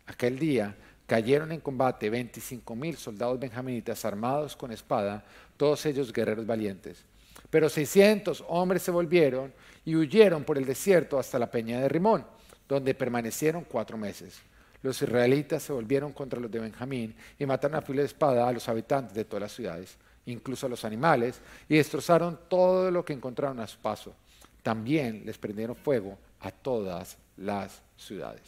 [0.08, 0.74] Aquel día
[1.06, 5.26] cayeron en combate 25 mil soldados benjaminitas armados con espada,
[5.58, 7.04] todos ellos guerreros valientes.
[7.50, 9.54] Pero 600 hombres se volvieron
[9.84, 12.26] y huyeron por el desierto hasta la peña de Rimón,
[12.66, 14.40] donde permanecieron cuatro meses.
[14.82, 18.54] Los israelitas se volvieron contra los de Benjamín y mataron a filo de espada a
[18.54, 19.98] los habitantes de todas las ciudades,
[20.28, 24.16] incluso a los animales, y destrozaron todo lo que encontraron a su paso.
[24.64, 28.44] También les prendieron fuego a todas las ciudades.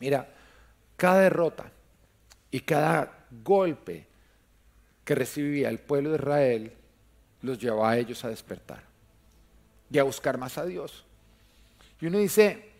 [0.00, 0.28] Mira,
[0.96, 1.70] cada derrota
[2.50, 4.06] y cada golpe
[5.04, 6.72] que recibía el pueblo de Israel
[7.42, 8.82] los llevaba a ellos a despertar
[9.90, 11.04] y a buscar más a Dios.
[12.00, 12.70] Y uno dice,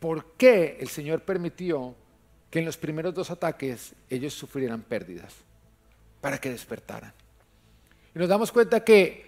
[0.00, 1.94] ¿por qué el Señor permitió
[2.50, 5.34] que en los primeros dos ataques ellos sufrieran pérdidas?
[6.20, 7.12] Para que despertaran.
[8.14, 9.25] Y nos damos cuenta que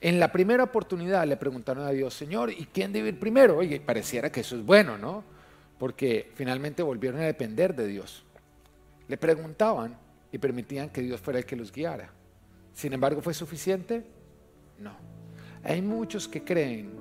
[0.00, 3.58] en la primera oportunidad le preguntaron a Dios, Señor, ¿y quién debe ir primero?
[3.58, 5.22] Oye, pareciera que eso es bueno, ¿no?
[5.78, 8.24] Porque finalmente volvieron a depender de Dios.
[9.08, 9.96] Le preguntaban
[10.32, 12.10] y permitían que Dios fuera el que los guiara.
[12.72, 14.04] Sin embargo, ¿fue suficiente?
[14.78, 14.92] No.
[15.64, 16.92] Hay muchos que creen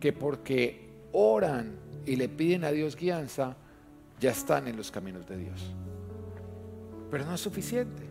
[0.00, 3.56] que porque oran y le piden a Dios guianza,
[4.18, 5.72] ya están en los caminos de Dios.
[7.10, 8.02] Pero no es suficiente.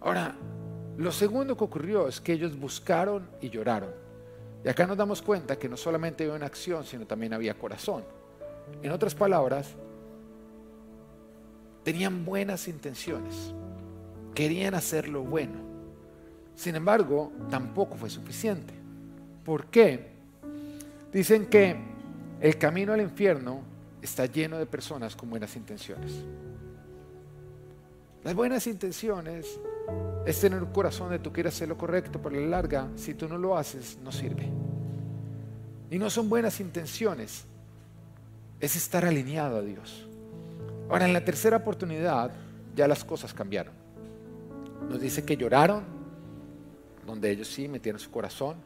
[0.00, 0.36] Ahora,
[0.98, 3.90] lo segundo que ocurrió es que ellos buscaron y lloraron.
[4.64, 8.02] Y acá nos damos cuenta que no solamente había una acción, sino también había corazón.
[8.82, 9.76] En otras palabras,
[11.84, 13.54] tenían buenas intenciones,
[14.34, 15.60] querían hacer lo bueno.
[16.56, 18.74] Sin embargo, tampoco fue suficiente.
[19.44, 20.08] ¿Por qué?
[21.12, 21.76] Dicen que
[22.40, 23.62] el camino al infierno
[24.02, 26.24] está lleno de personas con buenas intenciones.
[28.24, 29.60] Las buenas intenciones
[30.26, 33.14] es tener un corazón de tú quieres hacer lo correcto, pero a la larga, si
[33.14, 34.48] tú no lo haces, no sirve.
[35.90, 37.46] Y no son buenas intenciones,
[38.60, 40.06] es estar alineado a Dios.
[40.90, 42.30] Ahora, en la tercera oportunidad
[42.74, 43.72] ya las cosas cambiaron.
[44.88, 45.84] Nos dice que lloraron,
[47.06, 48.56] donde ellos sí metieron su corazón.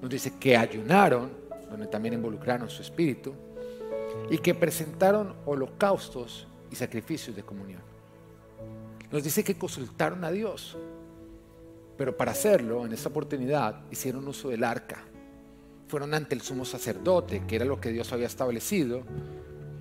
[0.00, 1.30] Nos dice que ayunaron,
[1.70, 3.34] donde también involucraron su espíritu.
[4.30, 7.91] Y que presentaron holocaustos y sacrificios de comunión.
[9.12, 10.76] Nos dice que consultaron a Dios.
[11.98, 15.04] Pero para hacerlo, en esta oportunidad, hicieron uso del arca.
[15.86, 19.02] Fueron ante el sumo sacerdote, que era lo que Dios había establecido,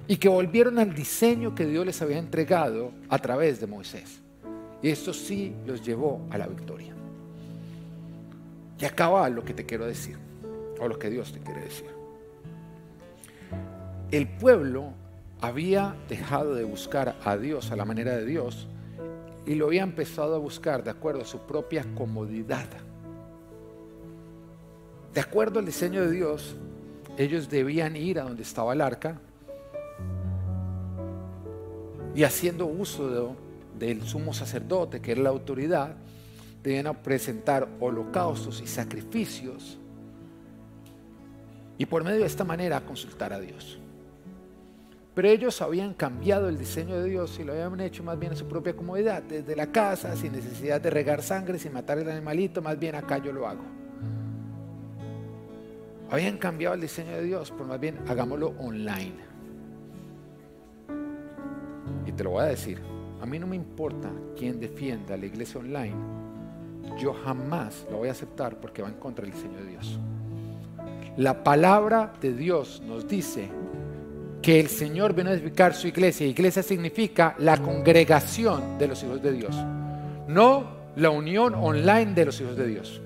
[0.07, 4.19] y que volvieron al diseño que Dios les había entregado a través de Moisés.
[4.81, 6.93] Y esto sí los llevó a la victoria.
[8.77, 10.17] Y acaba lo que te quiero decir,
[10.79, 11.89] o lo que Dios te quiere decir.
[14.11, 14.91] El pueblo
[15.39, 18.67] había dejado de buscar a Dios a la manera de Dios
[19.51, 22.69] y lo había empezado a buscar de acuerdo a su propia comodidad.
[25.13, 26.55] De acuerdo al diseño de Dios,
[27.17, 29.19] ellos debían ir a donde estaba el arca
[32.15, 33.35] y haciendo uso
[33.77, 35.97] del sumo sacerdote, que era la autoridad,
[36.63, 39.77] debían presentar holocaustos y sacrificios
[41.77, 43.80] y por medio de esta manera consultar a Dios.
[45.13, 48.35] Pero ellos habían cambiado el diseño de Dios y lo habían hecho más bien a
[48.35, 52.61] su propia comodidad, desde la casa, sin necesidad de regar sangre, sin matar el animalito,
[52.61, 53.63] más bien acá yo lo hago.
[56.09, 59.15] Habían cambiado el diseño de Dios, por más bien hagámoslo online.
[62.05, 62.79] Y te lo voy a decir,
[63.21, 65.95] a mí no me importa quién defienda la iglesia online,
[66.97, 69.99] yo jamás lo voy a aceptar porque va en contra del diseño de Dios.
[71.17, 73.49] La palabra de Dios nos dice
[74.41, 76.25] que el Señor viene a edificar su iglesia.
[76.25, 79.55] Iglesia significa la congregación de los hijos de Dios,
[80.27, 83.01] no la unión online de los hijos de Dios.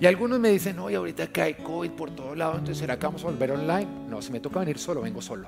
[0.00, 3.06] Y algunos me dicen, oye, ahorita que hay COVID por todos lados, entonces ¿será que
[3.06, 3.86] vamos a volver online?
[4.08, 5.46] No, si me toca venir solo, vengo solo.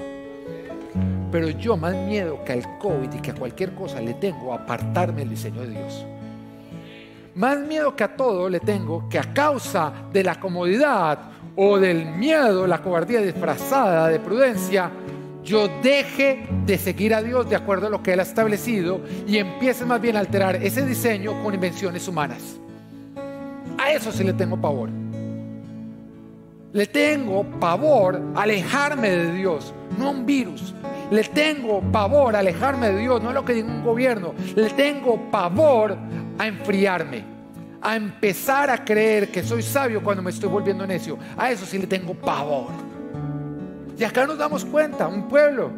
[1.33, 4.59] Pero yo más miedo que al COVID y que a cualquier cosa le tengo a
[4.59, 6.07] apartarme del diseño de Dios.
[7.35, 11.19] Más miedo que a todo le tengo que a causa de la comodidad
[11.57, 14.91] o del miedo, la cobardía disfrazada de prudencia,
[15.43, 19.39] yo deje de seguir a Dios de acuerdo a lo que Él ha establecido y
[19.39, 22.57] empiece más bien a alterar ese diseño con invenciones humanas.
[23.79, 24.89] A eso sí le tengo pavor.
[26.73, 30.73] Le tengo pavor alejarme de Dios, no a un virus.
[31.15, 34.35] Le tengo pavor a alejarme de Dios, no a lo que diga un gobierno.
[34.57, 35.97] Le tengo pavor
[36.37, 37.23] a enfriarme,
[37.81, 41.17] a empezar a creer que soy sabio cuando me estoy volviendo necio.
[41.37, 42.73] A eso sí le tengo pavor.
[43.97, 45.71] Y acá nos damos cuenta, un pueblo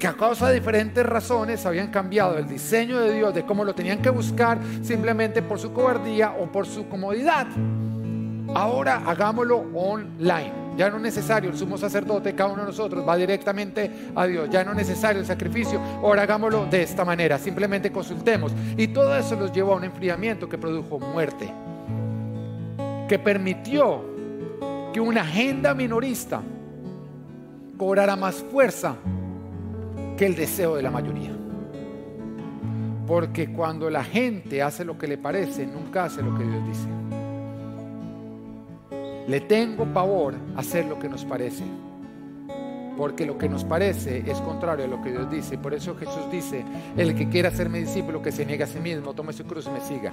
[0.00, 3.76] que a causa de diferentes razones habían cambiado el diseño de Dios, de cómo lo
[3.76, 7.46] tenían que buscar simplemente por su cobardía o por su comodidad.
[8.52, 10.61] Ahora hagámoslo online.
[10.76, 14.48] Ya no es necesario el sumo sacerdote, cada uno de nosotros va directamente a Dios.
[14.50, 15.80] Ya no es necesario el sacrificio.
[15.98, 17.38] Ahora hagámoslo de esta manera.
[17.38, 18.52] Simplemente consultemos.
[18.76, 21.52] Y todo eso los llevó a un enfriamiento que produjo muerte.
[23.08, 24.04] Que permitió
[24.92, 26.40] que una agenda minorista
[27.76, 28.96] cobrara más fuerza
[30.16, 31.32] que el deseo de la mayoría.
[33.06, 37.01] Porque cuando la gente hace lo que le parece, nunca hace lo que Dios dice.
[39.28, 41.64] Le tengo pavor a hacer lo que nos parece.
[42.96, 45.58] Porque lo que nos parece es contrario a lo que Dios dice.
[45.58, 46.64] Por eso Jesús dice,
[46.96, 49.66] el que quiera ser mi discípulo, que se niegue a sí mismo, tome su cruz
[49.66, 50.12] y me siga.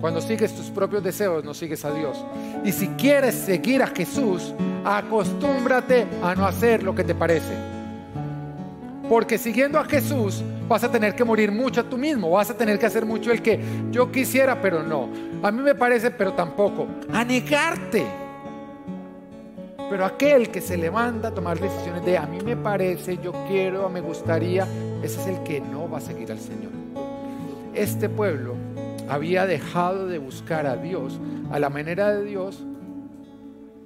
[0.00, 2.24] Cuando sigues tus propios deseos, no sigues a Dios.
[2.64, 7.75] Y si quieres seguir a Jesús, acostúmbrate a no hacer lo que te parece.
[9.08, 12.56] Porque siguiendo a Jesús vas a tener que morir mucho a tú mismo, vas a
[12.56, 15.08] tener que hacer mucho el que yo quisiera, pero no.
[15.42, 16.86] A mí me parece, pero tampoco.
[17.12, 18.06] A negarte.
[19.88, 23.88] Pero aquel que se levanta a tomar decisiones de a mí me parece, yo quiero,
[23.88, 24.66] me gustaría,
[25.02, 26.72] ese es el que no va a seguir al Señor.
[27.72, 28.56] Este pueblo
[29.08, 31.20] había dejado de buscar a Dios
[31.52, 32.64] a la manera de Dios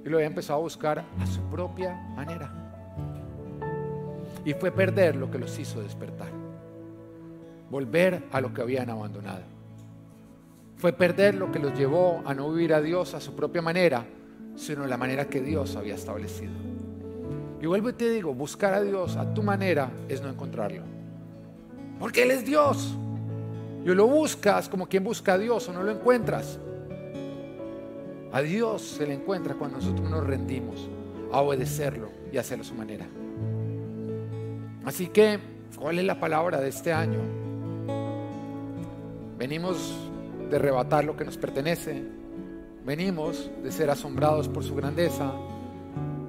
[0.03, 2.60] y lo había empezado a buscar a su propia manera.
[4.45, 6.31] Y fue perder lo que los hizo despertar.
[7.69, 9.43] Volver a lo que habían abandonado.
[10.77, 14.03] Fue perder lo que los llevó a no vivir a Dios a su propia manera,
[14.55, 16.51] sino la manera que Dios había establecido.
[17.61, 20.81] Y vuelvo y te digo, buscar a Dios a tu manera es no encontrarlo.
[21.99, 22.95] Porque Él es Dios.
[23.85, 26.57] Y lo buscas como quien busca a Dios o no lo encuentras.
[28.31, 30.89] A Dios se le encuentra cuando nosotros nos rendimos
[31.31, 33.05] a obedecerlo y hacerlo a su manera.
[34.85, 35.39] Así que,
[35.77, 37.19] ¿cuál es la palabra de este año?
[39.37, 39.95] Venimos
[40.49, 42.03] de arrebatar lo que nos pertenece,
[42.85, 45.31] venimos de ser asombrados por su grandeza,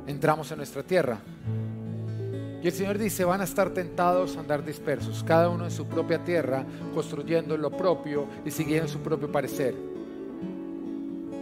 [0.07, 1.19] entramos en nuestra tierra.
[2.63, 5.87] Y el Señor dice, van a estar tentados a andar dispersos, cada uno en su
[5.87, 9.75] propia tierra, construyendo lo propio y siguiendo su propio parecer.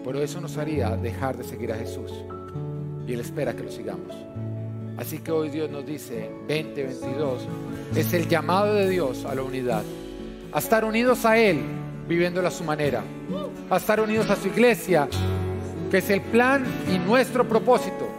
[0.03, 2.13] Pero eso nos haría dejar de seguir a Jesús.
[3.07, 4.17] Y Él espera que lo sigamos.
[5.01, 7.41] Así que hoy Dios nos dice, 2022,
[7.97, 9.83] es el llamado de Dios a la unidad,
[10.53, 11.63] a estar unidos a Él,
[12.07, 13.03] viviéndolo a su manera,
[13.71, 15.09] a estar unidos a su iglesia,
[15.91, 18.11] que es el plan y nuestro propósito,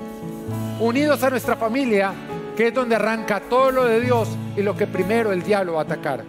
[0.79, 2.13] unidos a nuestra familia,
[2.57, 5.81] que es donde arranca todo lo de Dios y lo que primero el diablo va
[5.81, 6.23] a atacar,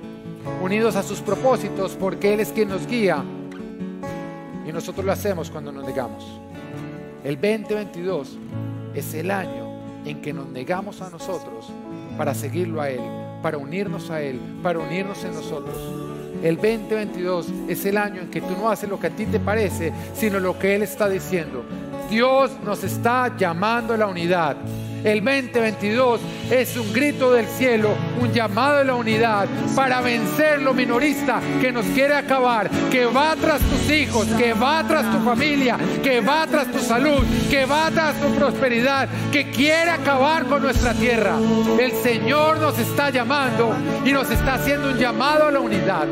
[0.62, 3.24] unidos a sus propósitos, porque Él es quien nos guía
[4.68, 6.26] y nosotros lo hacemos cuando nos negamos.
[7.24, 8.36] El 2022
[8.94, 9.61] es el año
[10.04, 11.66] en que nos negamos a nosotros
[12.16, 13.00] para seguirlo a Él,
[13.42, 15.76] para unirnos a Él, para unirnos en nosotros.
[16.42, 19.38] El 2022 es el año en que tú no haces lo que a ti te
[19.38, 21.64] parece, sino lo que Él está diciendo.
[22.10, 24.56] Dios nos está llamando a la unidad.
[25.04, 27.90] El 2022 es un grito del cielo,
[28.20, 33.34] un llamado a la unidad para vencer lo minorista que nos quiere acabar, que va
[33.34, 37.90] tras tus hijos, que va tras tu familia, que va tras tu salud, que va
[37.90, 41.36] tras tu prosperidad, que quiere acabar con nuestra tierra.
[41.80, 43.74] El Señor nos está llamando
[44.04, 46.06] y nos está haciendo un llamado a la unidad.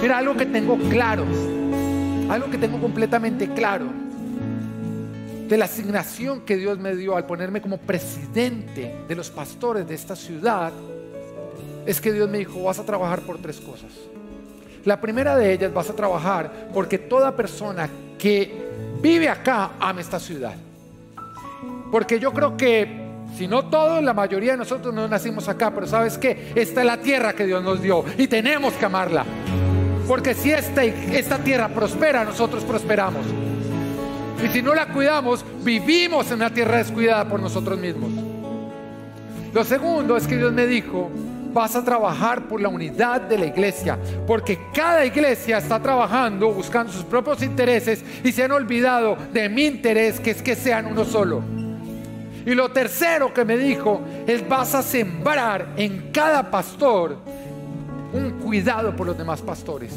[0.00, 1.26] Mira, algo que tengo claro,
[2.30, 4.01] algo que tengo completamente claro
[5.52, 9.94] de la asignación que Dios me dio al ponerme como presidente de los pastores de
[9.94, 10.72] esta ciudad,
[11.84, 13.90] es que Dios me dijo, vas a trabajar por tres cosas.
[14.86, 17.86] La primera de ellas vas a trabajar porque toda persona
[18.18, 18.70] que
[19.02, 20.54] vive acá ama esta ciudad.
[21.90, 25.86] Porque yo creo que, si no todos, la mayoría de nosotros no nacimos acá, pero
[25.86, 29.26] sabes que esta es la tierra que Dios nos dio y tenemos que amarla.
[30.08, 33.26] Porque si esta, esta tierra prospera, nosotros prosperamos.
[34.42, 38.10] Y si no la cuidamos, vivimos en una tierra descuidada por nosotros mismos.
[39.52, 41.10] Lo segundo es que Dios me dijo,
[41.52, 43.96] vas a trabajar por la unidad de la iglesia,
[44.26, 49.66] porque cada iglesia está trabajando buscando sus propios intereses y se han olvidado de mi
[49.66, 51.42] interés, que es que sean uno solo.
[52.44, 57.16] Y lo tercero que me dijo es vas a sembrar en cada pastor
[58.12, 59.94] un cuidado por los demás pastores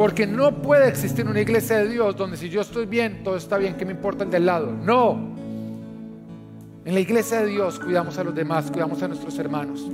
[0.00, 3.58] Porque no puede existir una iglesia de Dios donde si yo estoy bien, todo está
[3.58, 4.72] bien, ¿qué me importa el del lado?
[4.72, 5.34] No.
[6.86, 9.86] En la iglesia de Dios cuidamos a los demás, cuidamos a nuestros hermanos.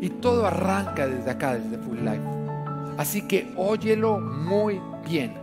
[0.00, 2.20] Y todo arranca desde acá, desde Full Life.
[2.96, 5.34] Así que óyelo muy bien.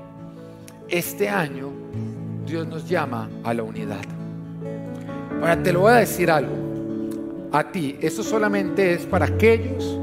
[0.89, 1.69] Este año
[2.45, 4.03] Dios nos llama a la unidad.
[5.39, 6.53] Ahora te lo voy a decir algo.
[7.53, 10.01] A ti, esto solamente es para aquellos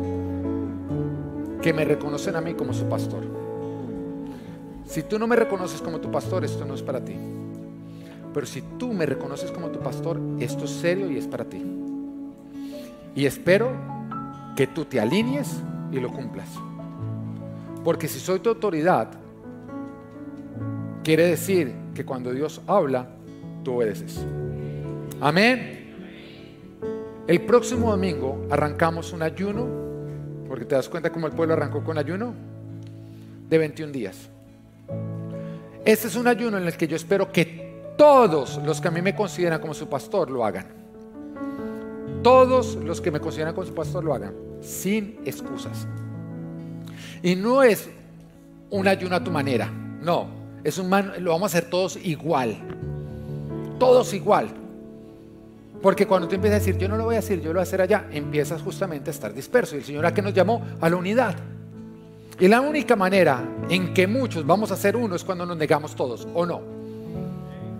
[1.62, 3.22] que me reconocen a mí como su pastor.
[4.84, 7.14] Si tú no me reconoces como tu pastor, esto no es para ti.
[8.34, 11.62] Pero si tú me reconoces como tu pastor, esto es serio y es para ti.
[13.14, 13.70] Y espero
[14.56, 16.48] que tú te alinees y lo cumplas.
[17.84, 19.08] Porque si soy tu autoridad,
[21.04, 23.08] quiere decir que cuando Dios habla,
[23.62, 24.24] tú obedeces.
[25.20, 25.78] Amén.
[27.26, 29.91] El próximo domingo arrancamos un ayuno,
[30.52, 32.34] porque te das cuenta cómo el pueblo arrancó con ayuno,
[33.48, 34.28] de 21 días.
[35.82, 39.00] Este es un ayuno en el que yo espero que todos los que a mí
[39.00, 40.66] me consideran como su pastor lo hagan.
[42.22, 45.86] Todos los que me consideran como su pastor lo hagan, sin excusas.
[47.22, 47.88] Y no es
[48.68, 49.70] un ayuno a tu manera,
[50.02, 50.26] no,
[50.62, 52.58] es un lo vamos a hacer todos igual.
[53.78, 54.48] Todos igual.
[55.82, 57.60] Porque cuando tú empiezas a decir, yo no lo voy a decir, yo lo voy
[57.60, 59.74] a hacer allá, empiezas justamente a estar disperso.
[59.74, 61.34] Y el Señor a que nos llamó a la unidad.
[62.38, 65.96] Y la única manera en que muchos vamos a ser uno es cuando nos negamos
[65.96, 66.60] todos, ¿o no?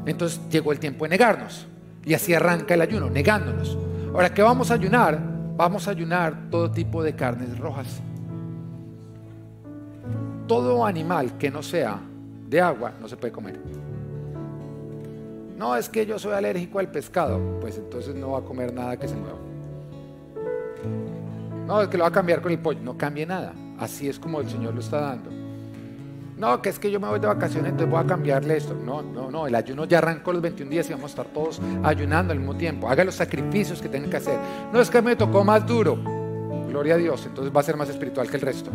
[0.05, 1.67] Entonces llegó el tiempo de negarnos.
[2.05, 3.79] Y así arranca el ayuno, negándonos.
[4.13, 5.19] Ahora, ¿qué vamos a ayunar?
[5.57, 8.01] Vamos a ayunar todo tipo de carnes rojas.
[10.49, 12.01] Todo animal que no sea
[12.49, 13.61] de agua no se puede comer.
[15.63, 18.97] No, es que yo soy alérgico al pescado, pues entonces no va a comer nada
[18.97, 19.39] que se mueva.
[21.69, 23.55] No, es que lo va a cambiar con el pollo, no cambie nada.
[23.79, 25.31] Así es como el Señor lo está dando.
[26.37, 28.75] No, que es que yo me voy de vacaciones, entonces voy a cambiarle esto.
[28.75, 31.61] No, no, no, el ayuno ya arrancó los 21 días y vamos a estar todos
[31.85, 32.91] ayunando al mismo tiempo.
[32.91, 34.41] Haga los sacrificios que tengan que hacer.
[34.73, 35.97] No es que me tocó más duro.
[36.67, 38.73] Gloria a Dios, entonces va a ser más espiritual que el resto.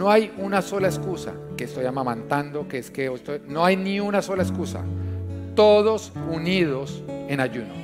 [0.00, 4.00] No hay una sola excusa que estoy amamantando, que es que estoy, no hay ni
[4.00, 4.82] una sola excusa.
[5.54, 7.74] Todos unidos en ayuno.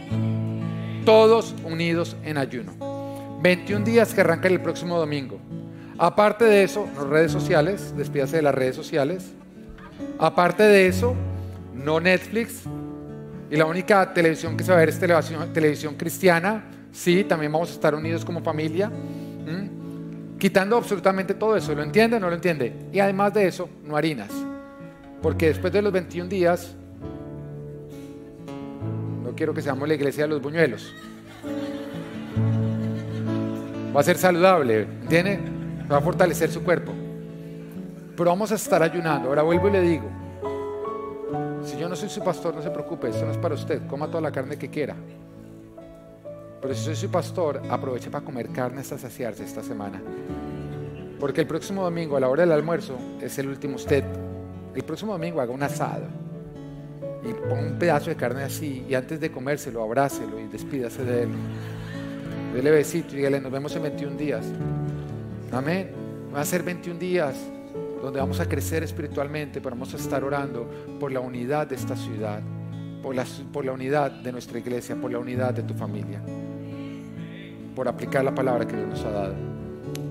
[1.04, 2.72] Todos unidos en ayuno.
[3.42, 5.38] 21 días que arrancan el próximo domingo.
[5.98, 9.34] Aparte de eso, las redes sociales, despídase de las redes sociales.
[10.18, 11.14] Aparte de eso,
[11.74, 12.62] no Netflix.
[13.50, 16.64] Y la única televisión que se va a ver es televisión, televisión cristiana.
[16.92, 18.90] Sí, también vamos a estar unidos como familia.
[20.38, 22.88] Quitando absolutamente todo eso, ¿lo entiende o no lo entiende?
[22.92, 24.30] Y además de eso, no harinas.
[25.22, 26.74] Porque después de los 21 días,
[29.24, 30.94] no quiero que seamos la iglesia de los buñuelos.
[33.96, 35.40] Va a ser saludable, ¿entiende?
[35.90, 36.92] Va a fortalecer su cuerpo.
[38.14, 39.30] Pero vamos a estar ayunando.
[39.30, 40.10] Ahora vuelvo y le digo,
[41.64, 44.06] si yo no soy su pastor, no se preocupe, esto no es para usted, coma
[44.06, 44.94] toda la carne que quiera.
[46.60, 50.00] Pero si soy pastor, aproveche para comer carne hasta saciarse esta semana.
[51.20, 54.04] Porque el próximo domingo, a la hora del almuerzo, es el último usted.
[54.74, 56.06] El próximo domingo haga un asado
[57.24, 61.22] y ponga un pedazo de carne así y antes de comérselo, abrácelo y despídase de
[61.22, 61.28] él.
[62.54, 64.44] Dele besito y dígale, nos vemos en 21 días.
[65.52, 65.90] Amén.
[66.34, 67.36] Va a ser 21 días
[68.02, 70.68] donde vamos a crecer espiritualmente, pero vamos a estar orando
[71.00, 72.40] por la unidad de esta ciudad,
[73.02, 76.20] por la, por la unidad de nuestra iglesia, por la unidad de tu familia
[77.76, 79.34] por aplicar la palabra que Dios nos ha dado.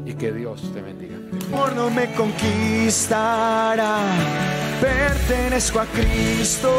[0.06, 1.18] Y que Dios te bendiga.
[1.52, 3.98] Por no me conquistará,
[4.80, 6.70] pertenezco a Cristo.